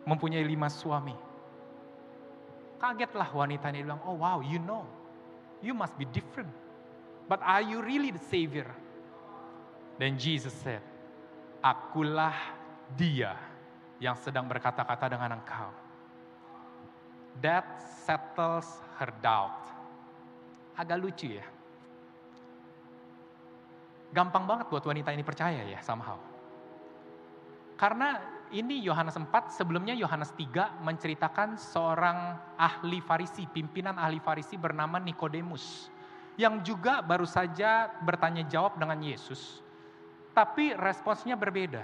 mempunyai 0.04 0.44
lima 0.44 0.68
suami. 0.68 1.16
Kagetlah 2.78 3.28
wanita 3.32 3.72
ini 3.72 3.82
bilang, 3.82 4.00
oh 4.04 4.16
wow, 4.16 4.38
you 4.44 4.60
know. 4.60 4.84
You 5.62 5.74
must 5.74 5.98
be 5.98 6.06
different. 6.06 6.50
But 7.28 7.42
are 7.44 7.60
you 7.60 7.82
really 7.82 8.14
the 8.14 8.22
Savior? 8.30 8.70
Then 9.98 10.16
Jesus 10.16 10.54
said, 10.62 10.80
Akulah 11.58 12.34
dia 12.94 13.34
yang 13.98 14.14
sedang 14.14 14.46
berkata-kata 14.46 15.10
dengan 15.10 15.42
engkau. 15.42 15.68
That 17.42 17.66
settles 18.06 18.66
her 19.02 19.10
doubt. 19.18 19.58
Agak 20.78 21.02
lucu 21.02 21.34
ya. 21.34 21.46
Gampang 24.14 24.48
banget 24.48 24.70
buat 24.72 24.86
wanita 24.86 25.12
ini 25.12 25.26
percaya 25.26 25.66
ya 25.66 25.82
somehow. 25.82 26.16
Karena 27.76 28.37
ini 28.52 28.80
Yohanes 28.84 29.16
4, 29.16 29.28
sebelumnya 29.52 29.92
Yohanes 29.92 30.32
3 30.34 30.80
menceritakan 30.82 31.60
seorang 31.60 32.38
ahli 32.56 32.98
Farisi, 33.04 33.44
pimpinan 33.44 33.96
ahli 34.00 34.18
Farisi 34.18 34.56
bernama 34.56 34.96
Nikodemus 34.96 35.92
yang 36.38 36.62
juga 36.62 37.02
baru 37.02 37.26
saja 37.26 37.90
bertanya 38.02 38.46
jawab 38.46 38.78
dengan 38.78 39.02
Yesus. 39.02 39.60
Tapi 40.30 40.70
responsnya 40.78 41.34
berbeda. 41.34 41.82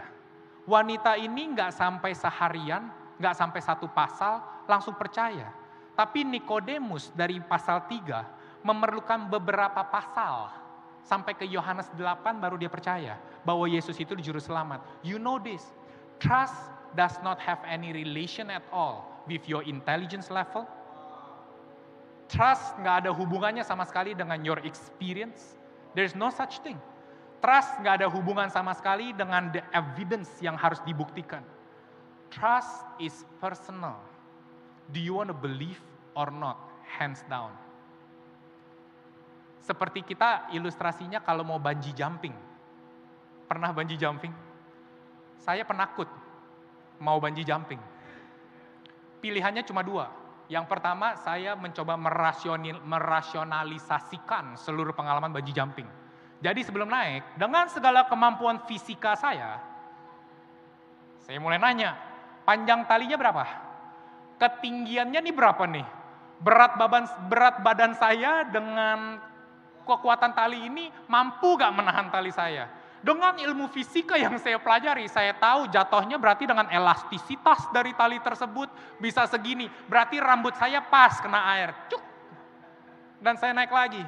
Wanita 0.64 1.18
ini 1.18 1.52
nggak 1.52 1.74
sampai 1.74 2.14
seharian, 2.14 2.86
nggak 3.18 3.34
sampai 3.34 3.60
satu 3.60 3.90
pasal, 3.90 4.64
langsung 4.70 4.94
percaya. 4.94 5.50
Tapi 5.98 6.22
Nikodemus 6.22 7.10
dari 7.12 7.42
pasal 7.42 7.84
3 7.90 8.64
memerlukan 8.64 9.28
beberapa 9.28 9.82
pasal 9.84 10.48
sampai 11.04 11.36
ke 11.36 11.44
Yohanes 11.44 11.92
8 11.92 12.40
baru 12.40 12.56
dia 12.56 12.72
percaya 12.72 13.20
bahwa 13.44 13.68
Yesus 13.68 13.94
itu 14.00 14.16
juru 14.16 14.40
selamat. 14.40 14.80
You 15.04 15.20
know 15.20 15.36
this. 15.36 15.62
Trust 16.18 16.56
does 16.94 17.18
not 17.22 17.42
have 17.42 17.60
any 17.66 17.90
relation 17.90 18.50
at 18.50 18.62
all 18.70 19.22
with 19.26 19.44
your 19.48 19.66
intelligence 19.66 20.30
level. 20.30 20.64
Trust 22.30 22.78
nggak 22.80 23.04
ada 23.04 23.10
hubungannya 23.12 23.62
sama 23.62 23.84
sekali 23.84 24.16
dengan 24.16 24.40
your 24.42 24.58
experience. 24.64 25.58
There's 25.92 26.16
no 26.16 26.32
such 26.32 26.62
thing. 26.64 26.80
Trust 27.44 27.76
nggak 27.84 28.00
ada 28.02 28.08
hubungan 28.08 28.48
sama 28.48 28.72
sekali 28.72 29.12
dengan 29.12 29.52
the 29.52 29.60
evidence 29.76 30.32
yang 30.40 30.56
harus 30.56 30.80
dibuktikan. 30.88 31.44
Trust 32.32 32.82
is 32.98 33.14
personal. 33.38 34.00
Do 34.90 34.98
you 34.98 35.14
want 35.20 35.30
to 35.30 35.36
believe 35.36 35.78
or 36.16 36.32
not? 36.32 36.56
Hands 36.84 37.20
down. 37.28 37.52
Seperti 39.64 40.04
kita 40.04 40.52
ilustrasinya 40.52 41.24
kalau 41.24 41.40
mau 41.40 41.56
banji 41.56 41.92
jumping. 41.96 42.36
Pernah 43.48 43.72
banji 43.72 43.96
jumping? 43.96 44.43
Saya 45.40 45.64
penakut 45.66 46.06
mau 47.02 47.18
banji 47.18 47.42
jumping. 47.42 47.80
Pilihannya 49.20 49.64
cuma 49.64 49.82
dua. 49.82 50.08
Yang 50.52 50.68
pertama 50.68 51.16
saya 51.16 51.56
mencoba 51.56 51.96
merasionalisasikan 52.84 54.60
seluruh 54.60 54.92
pengalaman 54.92 55.32
banji 55.32 55.56
jumping. 55.56 55.88
Jadi 56.44 56.60
sebelum 56.60 56.92
naik, 56.92 57.40
dengan 57.40 57.64
segala 57.72 58.04
kemampuan 58.04 58.60
fisika 58.68 59.16
saya, 59.16 59.56
saya 61.24 61.40
mulai 61.40 61.56
nanya, 61.56 61.96
panjang 62.44 62.84
talinya 62.84 63.16
berapa? 63.16 63.44
Ketinggiannya 64.36 65.24
nih 65.24 65.32
berapa 65.32 65.64
nih? 65.64 65.86
Berat 66.44 66.76
badan, 66.76 67.08
berat 67.32 67.64
badan 67.64 67.96
saya 67.96 68.44
dengan 68.44 69.16
kekuatan 69.88 70.36
tali 70.36 70.68
ini 70.68 70.92
mampu 71.08 71.56
gak 71.56 71.72
menahan 71.72 72.12
tali 72.12 72.28
saya? 72.28 72.68
Dengan 73.04 73.36
ilmu 73.36 73.68
fisika 73.68 74.16
yang 74.16 74.40
saya 74.40 74.56
pelajari, 74.56 75.04
saya 75.12 75.36
tahu 75.36 75.68
jatuhnya 75.68 76.16
berarti 76.16 76.48
dengan 76.48 76.64
elastisitas 76.72 77.68
dari 77.68 77.92
tali 77.92 78.16
tersebut 78.16 78.72
bisa 78.96 79.28
segini. 79.28 79.68
Berarti 79.68 80.16
rambut 80.16 80.56
saya 80.56 80.80
pas 80.80 81.20
kena 81.20 81.52
air. 81.52 81.76
Cuk. 81.92 82.00
Dan 83.20 83.36
saya 83.36 83.52
naik 83.52 83.68
lagi. 83.68 84.00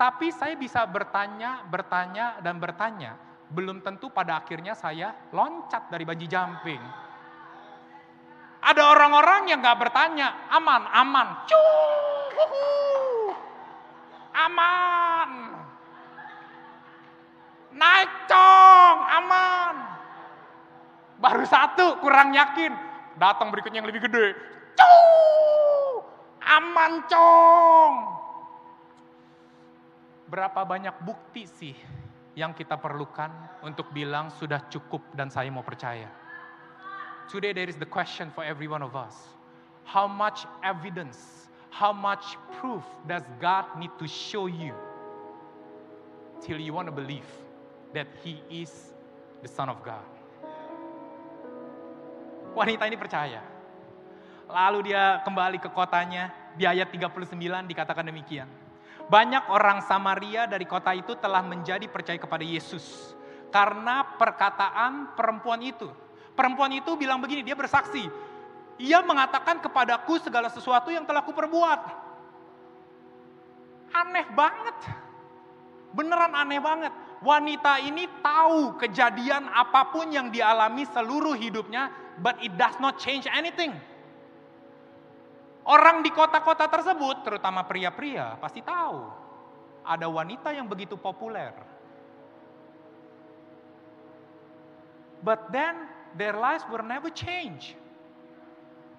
Tapi 0.00 0.32
saya 0.32 0.56
bisa 0.56 0.88
bertanya, 0.88 1.68
bertanya, 1.68 2.40
dan 2.40 2.56
bertanya. 2.56 3.20
Belum 3.52 3.84
tentu 3.84 4.08
pada 4.08 4.40
akhirnya 4.40 4.72
saya 4.72 5.12
loncat 5.28 5.92
dari 5.92 6.08
banji 6.08 6.24
jumping. 6.24 6.80
Ada 8.64 8.88
orang-orang 8.88 9.52
yang 9.52 9.60
gak 9.60 9.76
bertanya, 9.84 10.48
aman, 10.48 10.88
aman, 10.96 11.28
Cuh, 11.44 13.36
aman. 14.32 15.43
Naik 17.74 18.30
cong, 18.30 18.98
aman. 19.02 19.74
Baru 21.18 21.42
satu, 21.42 21.98
kurang 21.98 22.30
yakin. 22.30 22.70
Datang 23.18 23.50
berikutnya 23.50 23.82
yang 23.82 23.90
lebih 23.90 24.06
gede. 24.06 24.38
Cuh, 24.78 25.98
aman 26.38 27.02
cong. 27.10 27.94
Berapa 30.30 30.62
banyak 30.62 30.94
bukti 31.02 31.50
sih 31.50 31.74
yang 32.38 32.54
kita 32.54 32.78
perlukan 32.78 33.30
untuk 33.66 33.90
bilang 33.90 34.30
sudah 34.30 34.66
cukup 34.70 35.02
dan 35.14 35.30
saya 35.30 35.50
mau 35.50 35.66
percaya. 35.66 36.06
Today 37.26 37.54
there 37.54 37.70
is 37.70 37.78
the 37.78 37.88
question 37.88 38.30
for 38.30 38.46
every 38.46 38.70
one 38.70 38.82
of 38.82 38.94
us. 38.94 39.14
How 39.82 40.06
much 40.06 40.46
evidence, 40.62 41.50
how 41.74 41.90
much 41.90 42.38
proof 42.58 42.82
does 43.10 43.26
God 43.42 43.66
need 43.78 43.90
to 43.98 44.06
show 44.06 44.46
you 44.46 44.74
till 46.42 46.58
you 46.58 46.74
want 46.74 46.86
to 46.86 46.94
believe 46.94 47.26
that 47.94 48.10
he 48.26 48.42
is 48.50 48.70
the 49.40 49.48
son 49.48 49.70
of 49.70 49.78
God? 49.86 50.04
Wanita 52.54 52.86
ini 52.86 52.98
percaya. 52.98 53.42
Lalu 54.50 54.92
dia 54.92 55.22
kembali 55.24 55.58
ke 55.58 55.70
kotanya, 55.72 56.30
di 56.54 56.66
ayat 56.68 56.90
39 56.90 57.34
dikatakan 57.66 58.06
demikian. 58.06 58.46
Banyak 59.04 59.50
orang 59.50 59.84
Samaria 59.84 60.46
dari 60.46 60.64
kota 60.64 60.94
itu 60.94 61.18
telah 61.18 61.42
menjadi 61.44 61.84
percaya 61.90 62.16
kepada 62.16 62.46
Yesus. 62.46 63.12
Karena 63.50 64.02
perkataan 64.16 65.14
perempuan 65.14 65.60
itu. 65.62 65.86
Perempuan 66.34 66.72
itu 66.74 66.98
bilang 66.98 67.22
begini, 67.22 67.46
dia 67.46 67.54
bersaksi. 67.54 68.02
Ia 68.82 68.98
mengatakan 69.06 69.62
kepadaku 69.62 70.18
segala 70.18 70.50
sesuatu 70.50 70.90
yang 70.90 71.06
telah 71.06 71.22
kuperbuat. 71.22 71.80
Aneh 73.94 74.26
banget. 74.34 74.78
Beneran 75.94 76.34
aneh 76.34 76.58
banget. 76.58 76.94
Wanita 77.24 77.80
ini 77.80 78.04
tahu 78.20 78.76
kejadian 78.76 79.48
apa 79.48 79.88
pun 79.88 80.12
yang 80.12 80.28
dialami 80.28 80.84
seluruh 80.84 81.32
hidupnya, 81.32 81.88
but 82.20 82.36
it 82.44 82.52
does 82.60 82.76
not 82.76 83.00
change 83.00 83.24
anything. 83.32 83.72
Orang 85.64 86.04
di 86.04 86.12
kota-kota 86.12 86.68
tersebut, 86.68 87.24
terutama 87.24 87.64
pria-pria, 87.64 88.36
pasti 88.36 88.60
tahu 88.60 89.08
ada 89.88 90.04
wanita 90.04 90.52
yang 90.52 90.68
begitu 90.68 91.00
populer. 91.00 91.56
But 95.24 95.48
then 95.48 95.88
their 96.20 96.36
lives 96.36 96.68
were 96.68 96.84
never 96.84 97.08
change. 97.08 97.72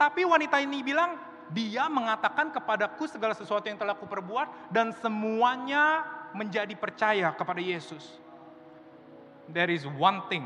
Tapi 0.02 0.26
wanita 0.26 0.58
ini 0.66 0.82
bilang, 0.82 1.22
dia 1.54 1.86
mengatakan 1.86 2.50
kepadaku 2.50 3.06
segala 3.06 3.38
sesuatu 3.38 3.70
yang 3.70 3.78
telah 3.78 3.94
kuperbuat 3.94 4.74
dan 4.74 4.90
semuanya 4.98 6.02
menjadi 6.36 6.76
percaya 6.76 7.32
kepada 7.32 7.64
Yesus. 7.64 8.20
There 9.48 9.72
is 9.72 9.88
one 9.88 10.28
thing 10.28 10.44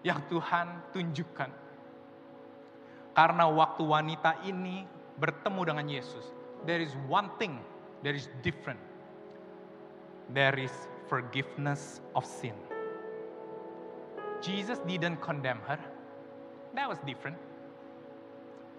yang 0.00 0.24
Tuhan 0.32 0.80
tunjukkan. 0.96 1.50
Karena 3.12 3.44
waktu 3.52 3.82
wanita 3.84 4.40
ini 4.48 4.88
bertemu 5.20 5.60
dengan 5.68 5.86
Yesus, 5.92 6.24
there 6.64 6.80
is 6.80 6.96
one 7.04 7.28
thing 7.36 7.60
that 8.00 8.16
is 8.16 8.32
different. 8.40 8.80
There 10.32 10.56
is 10.56 10.72
forgiveness 11.10 12.00
of 12.16 12.24
sin. 12.24 12.56
Jesus 14.40 14.80
didn't 14.88 15.20
condemn 15.20 15.60
her. 15.68 15.76
That 16.72 16.88
was 16.88 16.96
different. 17.04 17.36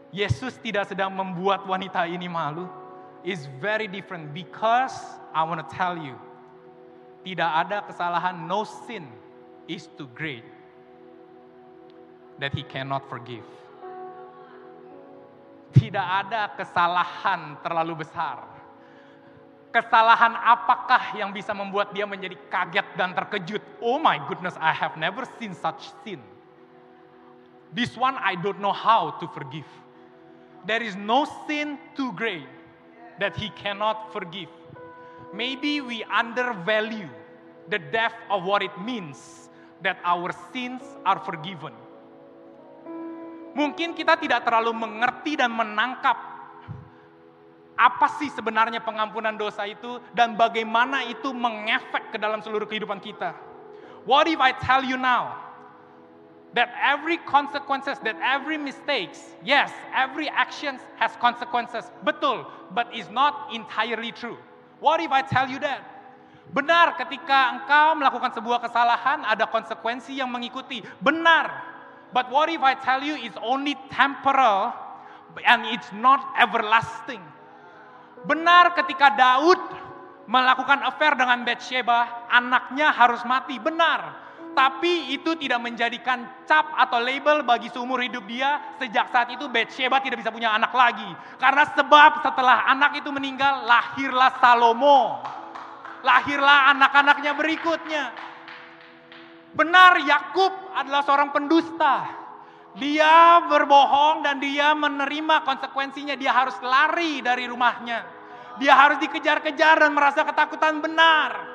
Yesus 0.09 0.57
tidak 0.59 0.89
sedang 0.89 1.14
membuat 1.14 1.64
wanita 1.68 2.07
ini 2.09 2.26
malu. 2.26 2.66
Is 3.22 3.45
very 3.61 3.86
different 3.86 4.34
because 4.34 4.97
I 5.30 5.45
want 5.45 5.61
to 5.61 5.69
tell 5.69 5.93
you, 5.93 6.17
tidak 7.22 7.51
ada 7.53 7.78
kesalahan, 7.86 8.49
no 8.49 8.65
sin 8.65 9.05
is 9.69 9.86
too 9.93 10.09
great 10.17 10.41
that 12.41 12.49
he 12.57 12.65
cannot 12.65 13.05
forgive. 13.05 13.45
Tidak 15.78 16.01
ada 16.01 16.49
kesalahan 16.57 17.61
terlalu 17.61 18.01
besar. 18.01 18.41
Kesalahan 19.69 20.36
apakah 20.41 21.15
yang 21.15 21.30
bisa 21.30 21.53
membuat 21.53 21.93
dia 21.93 22.09
menjadi 22.09 22.36
kaget 22.49 22.88
dan 22.97 23.13
terkejut? 23.13 23.61
Oh 23.80 24.01
my 24.01 24.17
goodness, 24.26 24.57
I 24.57 24.74
have 24.74 24.97
never 24.97 25.30
seen 25.38 25.53
such 25.53 25.93
sin. 26.01 26.19
This 27.69 27.93
one 27.95 28.17
I 28.17 28.34
don't 28.34 28.59
know 28.59 28.74
how 28.74 29.15
to 29.22 29.30
forgive. 29.30 29.69
There 30.65 30.82
is 30.82 30.97
no 30.97 31.24
sin 31.45 31.78
too 31.95 32.11
great 32.17 32.61
that 33.22 33.38
he 33.38 33.53
cannot 33.53 34.09
forgive. 34.09 34.49
Maybe 35.32 35.80
we 35.80 36.01
undervalue 36.09 37.07
the 37.69 37.78
depth 37.78 38.17
of 38.34 38.43
what 38.43 38.65
it 38.65 38.74
means 38.82 39.47
that 39.86 40.01
our 40.01 40.34
sins 40.49 40.82
are 41.05 41.22
forgiven. 41.22 41.72
Mungkin 43.53 43.93
kita 43.93 44.17
tidak 44.17 44.43
terlalu 44.43 44.74
mengerti 44.74 45.38
dan 45.38 45.53
menangkap 45.53 46.17
apa 47.78 48.07
sih 48.17 48.30
sebenarnya 48.34 48.82
pengampunan 48.82 49.38
dosa 49.38 49.65
itu 49.69 50.01
dan 50.13 50.34
bagaimana 50.38 51.05
itu 51.05 51.32
mengefek 51.32 52.13
ke 52.13 52.17
dalam 52.17 52.41
seluruh 52.41 52.65
kehidupan 52.65 52.97
kita. 52.99 53.38
What 54.03 54.26
if 54.26 54.41
I 54.41 54.53
tell 54.57 54.82
you 54.82 54.97
now 54.97 55.50
that 56.53 56.69
every 56.83 57.15
consequences, 57.23 57.97
that 58.03 58.19
every 58.19 58.59
mistakes, 58.59 59.23
yes, 59.43 59.71
every 59.95 60.27
action 60.27 60.79
has 60.99 61.15
consequences, 61.23 61.87
betul, 62.03 62.43
but 62.75 62.91
is 62.91 63.07
not 63.09 63.49
entirely 63.55 64.11
true. 64.11 64.37
What 64.83 64.99
if 64.99 65.11
I 65.11 65.21
tell 65.23 65.47
you 65.47 65.59
that? 65.63 65.79
Benar 66.51 66.99
ketika 66.99 67.55
engkau 67.55 67.95
melakukan 67.95 68.35
sebuah 68.35 68.59
kesalahan 68.59 69.23
ada 69.23 69.47
konsekuensi 69.47 70.19
yang 70.19 70.27
mengikuti. 70.27 70.83
Benar. 70.99 71.47
But 72.11 72.27
what 72.27 72.51
if 72.51 72.59
I 72.59 72.75
tell 72.75 72.99
you 72.99 73.15
it's 73.15 73.39
only 73.39 73.79
temporal 73.87 74.75
and 75.47 75.63
it's 75.71 75.87
not 75.95 76.19
everlasting? 76.35 77.23
Benar 78.27 78.75
ketika 78.75 79.15
Daud 79.15 79.63
melakukan 80.27 80.83
affair 80.83 81.15
dengan 81.15 81.47
Bathsheba, 81.47 82.27
anaknya 82.27 82.91
harus 82.91 83.23
mati. 83.23 83.55
Benar. 83.55 84.30
Tapi 84.51 85.15
itu 85.15 85.31
tidak 85.39 85.63
menjadikan 85.63 86.27
cap 86.43 86.75
atau 86.75 86.99
label 86.99 87.47
bagi 87.47 87.71
seumur 87.71 88.03
hidup 88.03 88.27
dia. 88.27 88.59
Sejak 88.75 89.07
saat 89.07 89.31
itu 89.31 89.47
Bathsheba 89.47 90.03
tidak 90.03 90.19
bisa 90.19 90.31
punya 90.31 90.51
anak 90.51 90.75
lagi. 90.75 91.07
Karena 91.39 91.63
sebab 91.71 92.19
setelah 92.19 92.67
anak 92.67 92.99
itu 92.99 93.09
meninggal, 93.15 93.63
lahirlah 93.63 94.31
Salomo. 94.43 95.23
Lahirlah 96.03 96.75
anak-anaknya 96.75 97.31
berikutnya. 97.37 98.03
Benar 99.51 99.99
Yakub 100.03 100.51
adalah 100.75 101.03
seorang 101.03 101.35
pendusta. 101.35 102.07
Dia 102.79 103.43
berbohong 103.51 104.23
dan 104.23 104.39
dia 104.39 104.71
menerima 104.71 105.43
konsekuensinya. 105.43 106.15
Dia 106.15 106.31
harus 106.31 106.55
lari 106.63 107.19
dari 107.19 107.47
rumahnya. 107.47 107.99
Dia 108.59 108.75
harus 108.75 108.99
dikejar-kejar 108.99 109.83
dan 109.83 109.91
merasa 109.91 110.23
ketakutan 110.23 110.79
benar. 110.79 111.50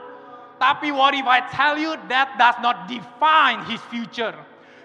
Tapi 0.56 0.88
what 0.88 1.12
if 1.12 1.28
I 1.28 1.44
tell 1.52 1.76
you 1.76 1.96
that 2.08 2.40
does 2.40 2.56
not 2.64 2.88
define 2.88 3.64
his 3.68 3.80
future. 3.92 4.34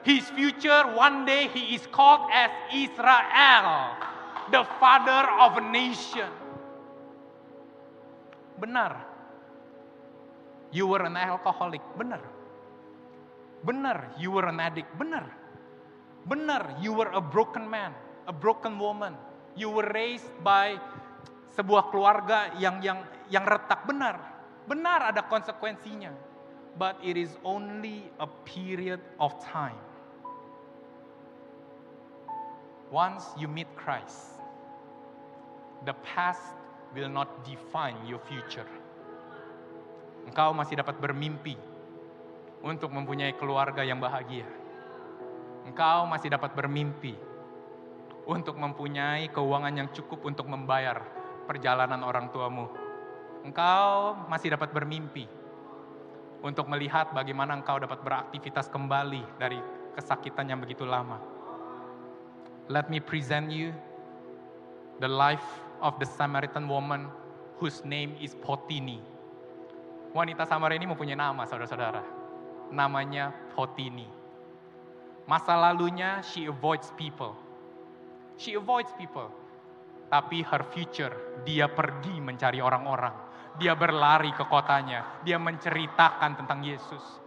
His 0.04 0.28
future 0.34 0.84
one 0.98 1.24
day 1.24 1.48
he 1.48 1.76
is 1.78 1.86
called 1.88 2.28
as 2.34 2.52
Israel. 2.74 3.96
The 4.52 4.68
father 4.82 5.30
of 5.40 5.62
a 5.62 5.64
nation. 5.64 6.28
Benar. 8.60 9.00
You 10.72 10.88
were 10.88 11.04
an 11.04 11.16
alcoholic. 11.16 11.84
Benar. 11.96 12.20
Benar, 13.62 14.18
you 14.18 14.34
were 14.34 14.50
an 14.50 14.58
addict. 14.58 14.90
Benar. 14.98 15.30
Benar, 16.26 16.78
you 16.82 16.94
were 16.94 17.10
a 17.14 17.22
broken 17.22 17.70
man, 17.70 17.94
a 18.26 18.34
broken 18.34 18.78
woman. 18.78 19.14
You 19.54 19.70
were 19.70 19.86
raised 19.94 20.30
by 20.42 20.82
sebuah 21.54 21.92
keluarga 21.94 22.56
yang 22.58 22.82
yang 22.82 23.04
yang 23.30 23.46
retak. 23.46 23.86
Benar. 23.86 24.31
Benar 24.72 25.12
ada 25.12 25.28
konsekuensinya. 25.28 26.16
But 26.80 26.96
it 27.04 27.20
is 27.20 27.36
only 27.44 28.08
a 28.24 28.28
period 28.48 29.04
of 29.20 29.36
time. 29.44 29.76
Once 32.88 33.28
you 33.36 33.52
meet 33.52 33.68
Christ, 33.76 34.40
the 35.84 35.92
past 36.08 36.40
will 36.96 37.12
not 37.12 37.28
define 37.44 38.00
your 38.08 38.24
future. 38.24 38.68
Engkau 40.24 40.56
masih 40.56 40.80
dapat 40.80 40.96
bermimpi 41.04 41.60
untuk 42.64 42.96
mempunyai 42.96 43.36
keluarga 43.36 43.84
yang 43.84 44.00
bahagia. 44.00 44.48
Engkau 45.68 46.08
masih 46.08 46.32
dapat 46.32 46.56
bermimpi 46.56 47.20
untuk 48.24 48.56
mempunyai 48.56 49.28
keuangan 49.36 49.76
yang 49.76 49.92
cukup 49.92 50.24
untuk 50.24 50.48
membayar 50.48 51.04
perjalanan 51.44 52.00
orang 52.08 52.32
tuamu. 52.32 52.81
Engkau 53.42 54.18
masih 54.30 54.54
dapat 54.54 54.70
bermimpi 54.70 55.26
untuk 56.42 56.70
melihat 56.70 57.10
bagaimana 57.14 57.58
engkau 57.58 57.78
dapat 57.78 58.02
beraktivitas 58.02 58.70
kembali 58.70 59.22
dari 59.38 59.58
kesakitan 59.94 60.50
yang 60.50 60.62
begitu 60.62 60.86
lama. 60.86 61.18
Let 62.70 62.90
me 62.90 63.02
present 63.02 63.50
you 63.50 63.74
the 65.02 65.10
life 65.10 65.46
of 65.82 65.98
the 65.98 66.06
Samaritan 66.06 66.70
woman 66.70 67.10
whose 67.58 67.82
name 67.86 68.14
is 68.22 68.38
Potini. 68.38 69.02
Wanita 70.12 70.46
Samaria 70.46 70.78
ini 70.78 70.90
mempunyai 70.90 71.18
nama, 71.18 71.48
saudara-saudara. 71.48 72.04
Namanya 72.70 73.34
Potini. 73.54 74.06
Masa 75.26 75.56
lalunya, 75.56 76.20
she 76.26 76.50
avoids 76.50 76.92
people. 77.00 77.38
She 78.36 78.58
avoids 78.58 78.92
people. 78.98 79.30
Tapi 80.12 80.44
her 80.44 80.66
future, 80.76 81.14
dia 81.48 81.72
pergi 81.72 82.20
mencari 82.20 82.60
orang-orang. 82.60 83.31
Dia 83.60 83.76
berlari 83.76 84.32
ke 84.32 84.44
kotanya. 84.48 85.24
Dia 85.26 85.36
menceritakan 85.36 86.40
tentang 86.40 86.64
Yesus. 86.64 87.22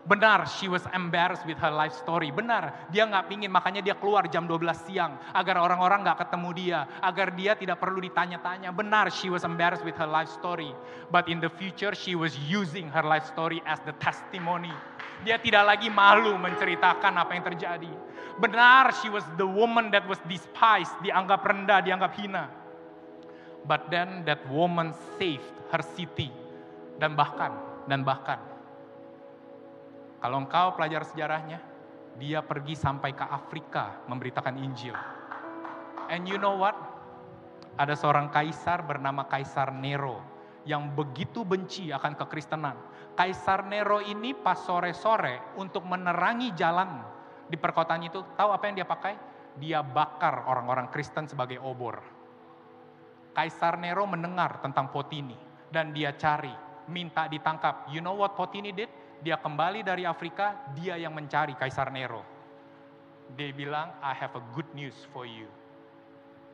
Benar, 0.00 0.48
she 0.48 0.64
was 0.64 0.80
embarrassed 0.96 1.44
with 1.44 1.60
her 1.60 1.68
life 1.68 1.92
story. 1.92 2.32
Benar, 2.32 2.88
dia 2.88 3.04
nggak 3.04 3.28
pingin, 3.28 3.52
makanya 3.52 3.84
dia 3.84 3.92
keluar 3.92 4.24
jam 4.32 4.48
12 4.48 4.88
siang. 4.88 5.20
Agar 5.36 5.60
orang-orang 5.60 6.00
nggak 6.00 6.24
ketemu 6.24 6.48
dia. 6.56 6.80
Agar 7.04 7.36
dia 7.36 7.52
tidak 7.52 7.76
perlu 7.76 8.00
ditanya-tanya. 8.00 8.72
Benar, 8.72 9.12
she 9.12 9.28
was 9.28 9.44
embarrassed 9.44 9.84
with 9.84 9.94
her 10.00 10.08
life 10.08 10.32
story. 10.32 10.72
But 11.12 11.28
in 11.28 11.44
the 11.44 11.52
future, 11.52 11.92
she 11.92 12.16
was 12.16 12.32
using 12.48 12.88
her 12.88 13.04
life 13.04 13.28
story 13.28 13.60
as 13.68 13.76
the 13.84 13.92
testimony. 14.00 14.72
Dia 15.20 15.36
tidak 15.36 15.76
lagi 15.76 15.92
malu 15.92 16.32
menceritakan 16.40 17.20
apa 17.20 17.36
yang 17.36 17.44
terjadi. 17.44 17.92
Benar, 18.40 18.96
she 19.04 19.12
was 19.12 19.22
the 19.36 19.44
woman 19.44 19.92
that 19.92 20.08
was 20.08 20.16
despised, 20.24 20.96
dianggap 21.04 21.44
rendah, 21.44 21.84
dianggap 21.84 22.16
hina. 22.16 22.48
But 23.68 23.92
then 23.92 24.24
that 24.24 24.40
woman 24.48 24.96
saved 25.20 25.59
her 25.70 25.82
city. 25.96 26.28
Dan 27.00 27.16
bahkan, 27.16 27.56
dan 27.88 28.04
bahkan, 28.04 28.36
kalau 30.20 30.44
engkau 30.44 30.76
pelajar 30.76 31.00
sejarahnya, 31.08 31.64
dia 32.20 32.44
pergi 32.44 32.76
sampai 32.76 33.16
ke 33.16 33.24
Afrika 33.24 34.04
memberitakan 34.04 34.60
Injil. 34.60 34.92
And 36.12 36.28
you 36.28 36.36
know 36.36 36.60
what? 36.60 36.76
Ada 37.80 37.96
seorang 37.96 38.28
kaisar 38.28 38.84
bernama 38.84 39.24
Kaisar 39.24 39.72
Nero 39.72 40.20
yang 40.68 40.92
begitu 40.92 41.40
benci 41.40 41.88
akan 41.88 42.12
kekristenan. 42.20 42.76
Kaisar 43.16 43.64
Nero 43.64 44.04
ini 44.04 44.36
pas 44.36 44.60
sore-sore 44.60 45.56
untuk 45.56 45.88
menerangi 45.88 46.52
jalan 46.52 47.00
di 47.48 47.56
perkotaan 47.56 48.04
itu, 48.04 48.20
tahu 48.36 48.52
apa 48.52 48.68
yang 48.68 48.76
dia 48.76 48.84
pakai? 48.84 49.14
Dia 49.56 49.80
bakar 49.80 50.44
orang-orang 50.44 50.92
Kristen 50.92 51.24
sebagai 51.32 51.56
obor. 51.64 51.96
Kaisar 53.32 53.80
Nero 53.80 54.04
mendengar 54.04 54.60
tentang 54.60 54.92
Potini 54.92 55.49
dan 55.70 55.94
dia 55.94 56.12
cari, 56.18 56.52
minta 56.90 57.30
ditangkap. 57.30 57.88
You 57.94 58.02
know 58.02 58.18
what 58.18 58.34
Potini 58.34 58.74
did? 58.74 58.90
dia 59.20 59.36
kembali 59.36 59.84
dari 59.84 60.08
Afrika, 60.08 60.56
dia 60.72 60.96
yang 60.96 61.12
mencari 61.12 61.52
Kaisar 61.54 61.92
Nero. 61.92 62.24
Dia 63.36 63.52
bilang, 63.54 63.92
I 64.02 64.16
have 64.16 64.34
a 64.34 64.42
good 64.56 64.66
news 64.74 64.96
for 65.12 65.28
you. 65.28 65.46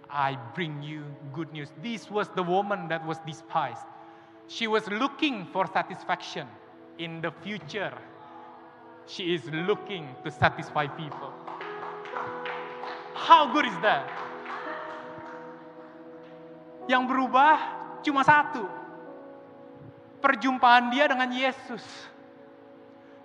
I 0.06 0.38
bring 0.54 0.82
you 0.82 1.02
good 1.34 1.50
news. 1.50 1.72
This 1.82 2.10
was 2.10 2.30
the 2.34 2.42
woman 2.42 2.86
that 2.90 3.02
was 3.02 3.18
despised. 3.26 3.86
She 4.46 4.70
was 4.70 4.86
looking 4.86 5.46
for 5.50 5.66
satisfaction 5.66 6.46
in 6.98 7.18
the 7.22 7.34
future. 7.42 7.94
She 9.06 9.34
is 9.34 9.42
looking 9.50 10.14
to 10.22 10.30
satisfy 10.30 10.86
people. 10.86 11.34
How 13.14 13.50
good 13.50 13.66
is 13.66 13.78
that? 13.82 14.06
Yang 16.86 17.02
berubah 17.10 17.58
cuma 18.06 18.22
satu. 18.22 18.85
Perjumpaan 20.26 20.90
dia 20.90 21.06
dengan 21.06 21.30
Yesus 21.30 21.86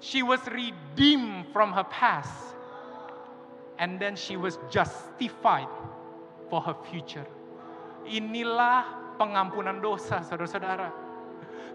She 0.02 0.26
was 0.26 0.41
redeemed 0.49 1.54
from 1.54 1.78
her 1.78 1.86
past. 1.86 2.34
And 3.78 4.02
then 4.02 4.18
she 4.18 4.34
was 4.34 4.58
justified 4.74 5.70
for 6.49 6.58
her 6.66 6.74
future. 6.89 7.26
Inilah 8.10 9.14
pengampunan 9.22 9.78
dosa, 9.78 10.26
saudara-saudara. 10.26 10.89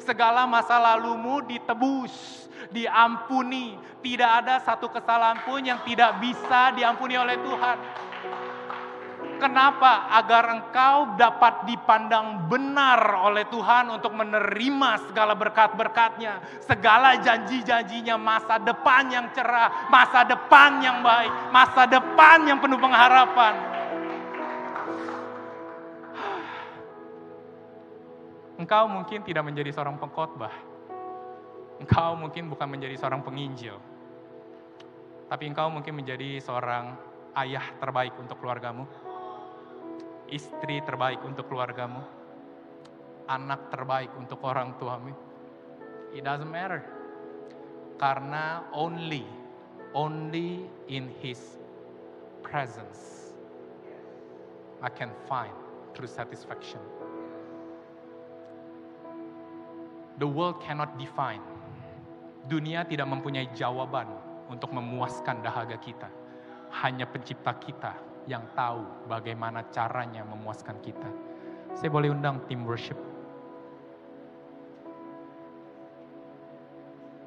Segala 0.03 0.43
masa 0.51 0.75
lalumu 0.83 1.39
ditebus, 1.47 2.47
diampuni. 2.75 3.79
Tidak 4.03 4.31
ada 4.43 4.59
satu 4.59 4.91
kesalahan 4.91 5.47
pun 5.47 5.63
yang 5.63 5.79
tidak 5.87 6.19
bisa 6.19 6.75
diampuni 6.75 7.15
oleh 7.15 7.39
Tuhan. 7.39 7.79
Kenapa? 9.37 10.09
Agar 10.17 10.49
engkau 10.49 11.17
dapat 11.21 11.69
dipandang 11.69 12.49
benar 12.49 12.99
oleh 13.21 13.45
Tuhan 13.53 13.93
untuk 13.93 14.17
menerima 14.17 14.91
segala 15.09 15.37
berkat-berkatnya. 15.37 16.41
Segala 16.65 17.21
janji-janjinya 17.21 18.17
masa 18.17 18.57
depan 18.57 19.13
yang 19.13 19.27
cerah, 19.37 19.89
masa 19.93 20.25
depan 20.25 20.81
yang 20.81 21.05
baik, 21.05 21.33
masa 21.53 21.85
depan 21.85 22.49
yang 22.49 22.59
penuh 22.59 22.81
pengharapan. 22.81 23.55
Engkau 28.57 28.89
mungkin 28.89 29.21
tidak 29.21 29.45
menjadi 29.45 29.69
seorang 29.69 30.01
pengkhotbah. 30.01 30.55
Engkau 31.77 32.17
mungkin 32.17 32.49
bukan 32.49 32.69
menjadi 32.73 32.97
seorang 32.97 33.21
penginjil. 33.21 33.77
Tapi 35.29 35.45
engkau 35.45 35.69
mungkin 35.69 35.93
menjadi 35.93 36.41
seorang 36.41 36.97
ayah 37.37 37.69
terbaik 37.77 38.17
untuk 38.17 38.41
keluargamu 38.41 38.89
istri 40.31 40.83
terbaik 40.83 41.23
untuk 41.23 41.47
keluargamu, 41.47 42.03
anak 43.31 43.71
terbaik 43.71 44.11
untuk 44.19 44.43
orang 44.43 44.75
tuamu. 44.79 45.15
It 46.15 46.27
doesn't 46.27 46.51
matter. 46.51 46.83
Karena 47.97 48.67
only, 48.75 49.25
only 49.97 50.69
in 50.91 51.09
His 51.23 51.41
presence 52.45 53.33
I 54.85 54.93
can 54.93 55.11
find 55.25 55.55
true 55.97 56.11
satisfaction. 56.11 56.81
The 60.21 60.29
world 60.29 60.61
cannot 60.61 60.97
define. 61.01 61.45
Dunia 62.47 62.85
tidak 62.85 63.09
mempunyai 63.11 63.51
jawaban 63.57 64.07
untuk 64.49 64.71
memuaskan 64.73 65.43
dahaga 65.43 65.77
kita. 65.81 66.09
Hanya 66.85 67.09
pencipta 67.09 67.57
kita 67.57 68.16
yang 68.27 68.43
tahu 68.59 69.07
bagaimana 69.07 69.71
caranya 69.71 70.27
memuaskan 70.27 70.83
kita. 70.83 71.11
Saya 71.79 71.91
boleh 71.91 72.11
undang 72.11 72.43
tim 72.51 72.67
worship. 72.67 72.99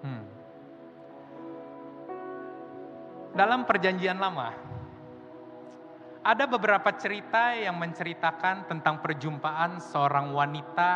Hmm. 0.04 0.24
Dalam 3.36 3.64
perjanjian 3.64 4.20
lama, 4.20 4.52
ada 6.20 6.44
beberapa 6.44 6.92
cerita 7.00 7.56
yang 7.56 7.80
menceritakan 7.80 8.68
tentang 8.68 9.00
perjumpaan 9.00 9.80
seorang 9.80 10.36
wanita 10.36 10.92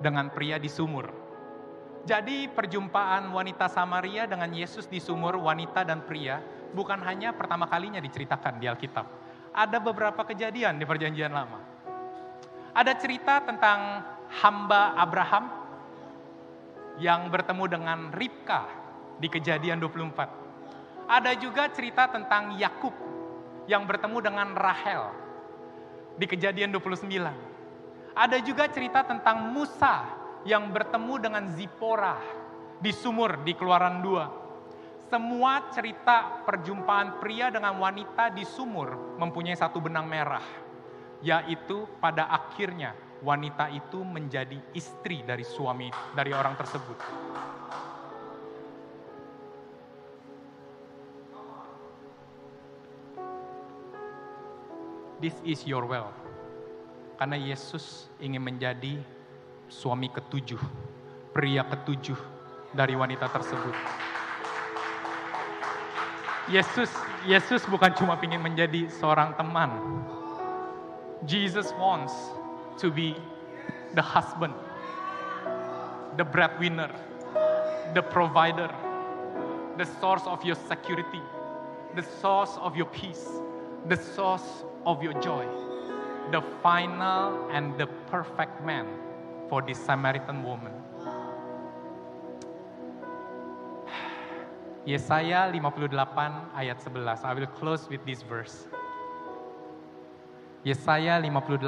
dengan 0.00 0.32
pria 0.32 0.56
di 0.56 0.72
sumur. 0.72 1.12
Jadi 2.06 2.46
perjumpaan 2.46 3.34
wanita 3.34 3.66
Samaria 3.66 4.30
dengan 4.30 4.54
Yesus 4.54 4.86
di 4.86 5.02
sumur, 5.02 5.36
wanita 5.42 5.82
dan 5.82 6.06
pria, 6.06 6.38
bukan 6.70 7.02
hanya 7.02 7.34
pertama 7.34 7.66
kalinya 7.66 7.98
diceritakan 7.98 8.62
di 8.62 8.70
Alkitab 8.70 9.25
ada 9.56 9.80
beberapa 9.80 10.20
kejadian 10.28 10.76
di 10.76 10.84
perjanjian 10.84 11.32
lama. 11.32 11.56
Ada 12.76 12.92
cerita 13.00 13.40
tentang 13.40 14.04
hamba 14.44 14.92
Abraham 15.00 15.48
yang 17.00 17.32
bertemu 17.32 17.64
dengan 17.64 17.98
Ribka 18.12 18.68
di 19.16 19.32
kejadian 19.32 19.80
24. 19.80 21.08
Ada 21.08 21.32
juga 21.40 21.72
cerita 21.72 22.04
tentang 22.12 22.60
Yakub 22.60 22.92
yang 23.64 23.88
bertemu 23.88 24.18
dengan 24.20 24.48
Rahel 24.52 25.08
di 26.20 26.28
kejadian 26.28 26.68
29. 26.76 27.08
Ada 28.12 28.36
juga 28.44 28.68
cerita 28.68 29.08
tentang 29.08 29.56
Musa 29.56 30.04
yang 30.44 30.68
bertemu 30.68 31.14
dengan 31.16 31.44
Zipora 31.56 32.20
di 32.76 32.92
sumur 32.92 33.40
di 33.40 33.56
keluaran 33.56 34.04
2 34.04 34.45
semua 35.06 35.70
cerita 35.70 36.42
perjumpaan 36.42 37.22
pria 37.22 37.46
dengan 37.46 37.78
wanita 37.78 38.34
di 38.34 38.42
sumur 38.42 39.18
mempunyai 39.22 39.54
satu 39.54 39.78
benang 39.78 40.10
merah, 40.10 40.42
yaitu 41.22 41.86
pada 42.02 42.26
akhirnya 42.26 42.90
wanita 43.22 43.70
itu 43.70 44.02
menjadi 44.02 44.58
istri 44.74 45.22
dari 45.22 45.46
suami 45.46 45.88
dari 46.12 46.34
orang 46.34 46.58
tersebut. 46.58 46.98
This 55.22 55.38
is 55.46 55.64
your 55.64 55.88
well. 55.88 56.12
Karena 57.16 57.40
Yesus 57.40 58.12
ingin 58.20 58.44
menjadi 58.44 59.00
suami 59.72 60.12
ketujuh, 60.12 60.60
pria 61.32 61.64
ketujuh 61.64 62.18
dari 62.76 62.92
wanita 62.92 63.24
tersebut. 63.32 64.05
Yesus 66.46 66.92
Yesus 67.26 67.66
bukan 67.66 67.90
cuma 67.98 68.14
ingin 68.22 68.38
menjadi 68.38 68.86
seorang 69.02 69.34
teman. 69.34 69.70
Jesus 71.26 71.74
wants 71.74 72.14
to 72.78 72.86
be 72.92 73.18
the 73.98 74.04
husband 74.04 74.54
the 76.16 76.24
breadwinner, 76.24 76.90
the 77.94 78.02
provider, 78.02 78.72
the 79.76 79.84
source 80.00 80.22
of 80.24 80.42
your 80.44 80.56
security, 80.68 81.20
the 81.94 82.02
source 82.02 82.56
of 82.60 82.76
your 82.76 82.86
peace, 82.86 83.28
the 83.88 83.96
source 83.96 84.64
of 84.86 85.02
your 85.02 85.12
joy, 85.20 85.44
the 86.32 86.40
final 86.62 87.50
and 87.52 87.76
the 87.78 87.86
perfect 88.08 88.64
man 88.64 88.86
for 89.48 89.60
this 89.60 89.78
Samaritan 89.78 90.42
woman. 90.42 90.72
Yesaya 94.86 95.50
58 95.50 95.90
ayat 96.54 96.78
11. 96.78 97.26
I 97.26 97.32
will 97.34 97.50
close 97.58 97.90
with 97.90 97.98
this 98.06 98.22
verse. 98.22 98.70
Yesaya 100.62 101.18
58 101.18 101.58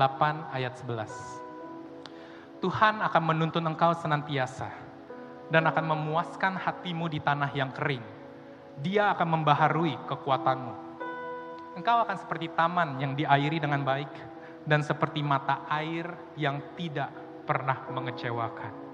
ayat 0.55 0.79
11. 0.87 2.63
Tuhan 2.63 3.03
akan 3.03 3.23
menuntun 3.27 3.67
engkau 3.67 3.91
senantiasa 3.99 4.71
dan 5.51 5.67
akan 5.67 5.99
memuaskan 5.99 6.63
hatimu 6.63 7.11
di 7.11 7.19
tanah 7.19 7.51
yang 7.59 7.75
kering. 7.75 8.07
Dia 8.87 9.11
akan 9.19 9.43
membaharui 9.43 9.99
kekuatanmu. 10.07 10.75
Engkau 11.75 12.07
akan 12.07 12.23
seperti 12.23 12.55
taman 12.55 13.03
yang 13.03 13.19
diairi 13.19 13.59
dengan 13.59 13.83
baik 13.83 14.15
dan 14.63 14.79
seperti 14.87 15.27
mata 15.27 15.67
air 15.67 16.07
yang 16.39 16.63
tidak 16.79 17.11
pernah 17.43 17.83
mengecewakan. 17.91 18.88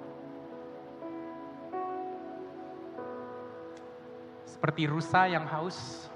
Seperti 4.55 4.87
rusa 4.87 5.27
yang 5.27 5.51
haus. 5.51 6.07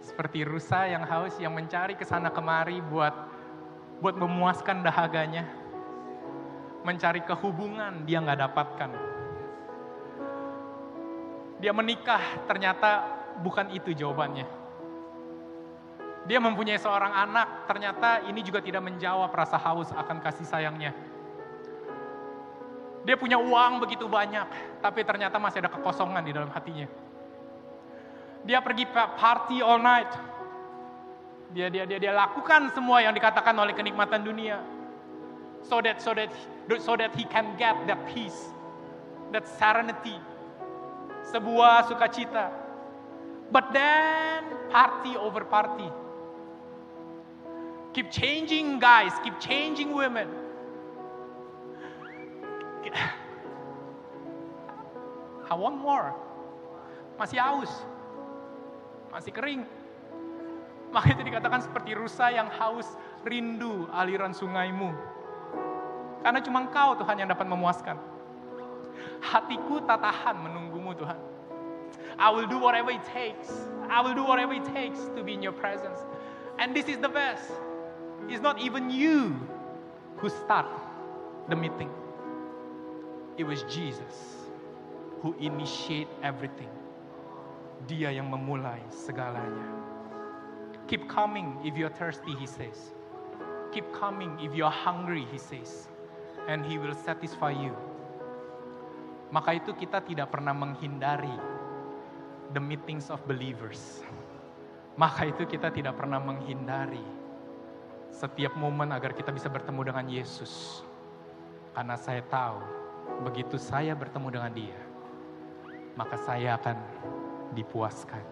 Seperti 0.00 0.40
rusa 0.40 0.88
yang 0.88 1.04
haus 1.04 1.36
yang 1.36 1.52
mencari 1.52 2.00
ke 2.00 2.08
sana 2.08 2.32
kemari 2.32 2.80
buat 2.80 3.12
buat 4.00 4.16
memuaskan 4.16 4.80
dahaganya. 4.80 5.44
Mencari 6.80 7.20
kehubungan 7.28 8.08
dia 8.08 8.24
nggak 8.24 8.40
dapatkan. 8.40 8.90
Dia 11.60 11.76
menikah 11.76 12.48
ternyata 12.48 13.04
bukan 13.44 13.68
itu 13.76 13.92
jawabannya. 13.92 14.48
Dia 16.24 16.40
mempunyai 16.40 16.80
seorang 16.80 17.12
anak, 17.12 17.68
ternyata 17.68 18.24
ini 18.24 18.40
juga 18.40 18.64
tidak 18.64 18.80
menjawab 18.80 19.28
rasa 19.28 19.60
haus 19.60 19.92
akan 19.92 20.24
kasih 20.24 20.48
sayangnya. 20.48 20.96
Dia 23.04 23.20
punya 23.20 23.36
uang 23.36 23.84
begitu 23.84 24.08
banyak, 24.08 24.80
tapi 24.80 25.04
ternyata 25.04 25.36
masih 25.36 25.60
ada 25.60 25.68
kekosongan 25.68 26.24
di 26.24 26.32
dalam 26.32 26.48
hatinya. 26.48 26.88
Dia 28.48 28.64
pergi 28.64 28.88
party 28.92 29.60
all 29.60 29.80
night. 29.80 30.08
Dia 31.52 31.68
dia 31.68 31.84
dia 31.84 32.00
dia 32.00 32.12
lakukan 32.16 32.72
semua 32.72 33.04
yang 33.04 33.12
dikatakan 33.12 33.52
oleh 33.60 33.76
kenikmatan 33.76 34.24
dunia. 34.24 34.60
So 35.68 35.84
that 35.84 36.00
so 36.00 36.16
that 36.16 36.32
so 36.80 36.96
that 36.96 37.12
he 37.12 37.28
can 37.28 37.56
get 37.60 37.76
that 37.88 38.00
peace, 38.08 38.52
that 39.36 39.44
serenity, 39.60 40.16
sebuah 41.28 41.88
sukacita. 41.88 42.52
But 43.52 43.68
then 43.76 44.48
party 44.72 45.12
over 45.16 45.44
party. 45.44 45.88
Keep 47.92 48.08
changing 48.08 48.80
guys, 48.80 49.12
keep 49.20 49.36
changing 49.38 49.92
women 49.92 50.43
I 55.44 55.54
want 55.54 55.78
more. 55.78 56.12
Masih 57.16 57.38
haus. 57.38 57.70
Masih 59.14 59.30
kering. 59.30 59.62
Makanya 60.90 61.14
itu 61.18 61.24
dikatakan 61.30 61.60
seperti 61.62 61.90
rusa 61.94 62.30
yang 62.30 62.50
haus 62.54 62.86
rindu 63.26 63.86
aliran 63.90 64.34
sungaimu. 64.34 64.94
Karena 66.22 66.40
cuma 66.40 66.64
engkau 66.64 66.96
Tuhan 66.98 67.20
yang 67.20 67.28
dapat 67.30 67.46
memuaskan. 67.46 67.96
Hatiku 69.20 69.82
tak 69.84 70.00
tahan 70.00 70.36
menunggumu 70.40 70.94
Tuhan. 70.96 71.18
I 72.18 72.30
will 72.30 72.46
do 72.46 72.62
whatever 72.62 72.94
it 72.94 73.02
takes. 73.10 73.50
I 73.90 74.00
will 74.00 74.14
do 74.14 74.22
whatever 74.22 74.54
it 74.54 74.64
takes 74.70 75.02
to 75.18 75.20
be 75.22 75.34
in 75.34 75.42
your 75.42 75.54
presence. 75.54 75.98
And 76.58 76.70
this 76.70 76.86
is 76.86 76.98
the 77.02 77.10
best. 77.10 77.50
It's 78.30 78.40
not 78.40 78.62
even 78.62 78.88
you 78.88 79.34
who 80.22 80.30
start 80.30 80.70
the 81.50 81.56
meeting. 81.58 81.90
It 83.34 83.42
was 83.42 83.66
Jesus 83.66 84.46
who 85.18 85.34
initiate 85.42 86.06
everything. 86.22 86.70
Dia 87.90 88.14
yang 88.14 88.30
memulai 88.30 88.78
segalanya. 88.94 89.74
Keep 90.86 91.10
coming 91.10 91.58
if 91.66 91.74
you're 91.74 91.90
thirsty, 91.90 92.30
he 92.38 92.46
says. 92.46 92.94
Keep 93.74 93.90
coming 93.90 94.38
if 94.38 94.54
you're 94.54 94.70
hungry, 94.70 95.26
he 95.34 95.40
says. 95.40 95.90
And 96.46 96.62
he 96.62 96.78
will 96.78 96.94
satisfy 96.94 97.50
you. 97.50 97.74
Maka 99.34 99.58
itu 99.58 99.74
kita 99.74 100.04
tidak 100.06 100.30
pernah 100.30 100.54
menghindari 100.54 101.34
the 102.54 102.62
meetings 102.62 103.10
of 103.10 103.18
believers. 103.26 104.04
Maka 104.94 105.26
itu 105.26 105.42
kita 105.42 105.74
tidak 105.74 105.98
pernah 105.98 106.22
menghindari 106.22 107.02
setiap 108.14 108.54
momen 108.54 108.94
agar 108.94 109.10
kita 109.10 109.34
bisa 109.34 109.50
bertemu 109.50 109.90
dengan 109.90 110.06
Yesus. 110.06 110.86
Karena 111.74 111.98
saya 111.98 112.22
tahu 112.22 112.83
begitu 113.24 113.56
saya 113.56 113.96
bertemu 113.96 114.28
dengan 114.30 114.52
dia, 114.52 114.80
maka 115.96 116.16
saya 116.20 116.56
akan 116.60 116.76
dipuaskan. 117.56 118.22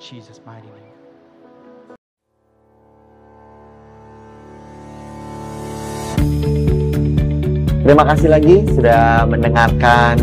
Jesus 0.00 0.40
mighty 0.42 0.66
name. 0.72 0.92
Terima 7.82 8.06
kasih 8.06 8.30
lagi 8.30 8.62
sudah 8.72 9.26
mendengarkan 9.26 10.16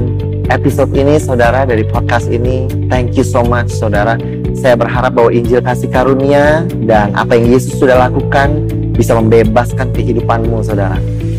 episode 0.50 0.90
ini 0.98 1.22
saudara 1.22 1.68
dari 1.68 1.86
podcast 1.86 2.32
ini. 2.32 2.66
Thank 2.90 3.20
you 3.20 3.28
so 3.28 3.46
much 3.46 3.70
saudara. 3.70 4.18
Saya 4.58 4.74
berharap 4.80 5.14
bahwa 5.14 5.30
Injil 5.30 5.62
kasih 5.62 5.92
karunia 5.94 6.66
dan 6.90 7.14
apa 7.14 7.38
yang 7.38 7.54
Yesus 7.54 7.78
sudah 7.78 8.10
lakukan 8.10 8.66
bisa 8.98 9.16
membebaskan 9.16 9.94
kehidupanmu 9.94 10.66
saudara. 10.66 10.98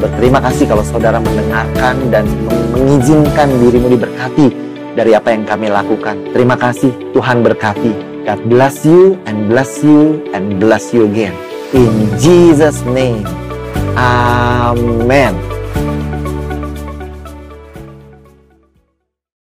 Berterima 0.00 0.40
kasih 0.40 0.64
kalau 0.64 0.80
saudara 0.80 1.20
mendengarkan 1.20 1.94
dan 2.08 2.24
mengizinkan 2.72 3.52
dirimu 3.60 3.92
diberkati 3.92 4.48
dari 4.96 5.12
apa 5.12 5.36
yang 5.36 5.44
kami 5.44 5.68
lakukan. 5.68 6.16
Terima 6.32 6.56
kasih, 6.56 6.90
Tuhan 7.12 7.44
berkati. 7.44 7.92
God 8.24 8.40
bless 8.48 8.88
you 8.88 9.20
and 9.28 9.48
bless 9.52 9.84
you 9.84 10.24
and 10.32 10.56
bless 10.56 10.96
you 10.96 11.04
again. 11.04 11.36
In 11.76 11.92
Jesus' 12.16 12.80
name. 12.88 13.28
Amen. 13.96 15.49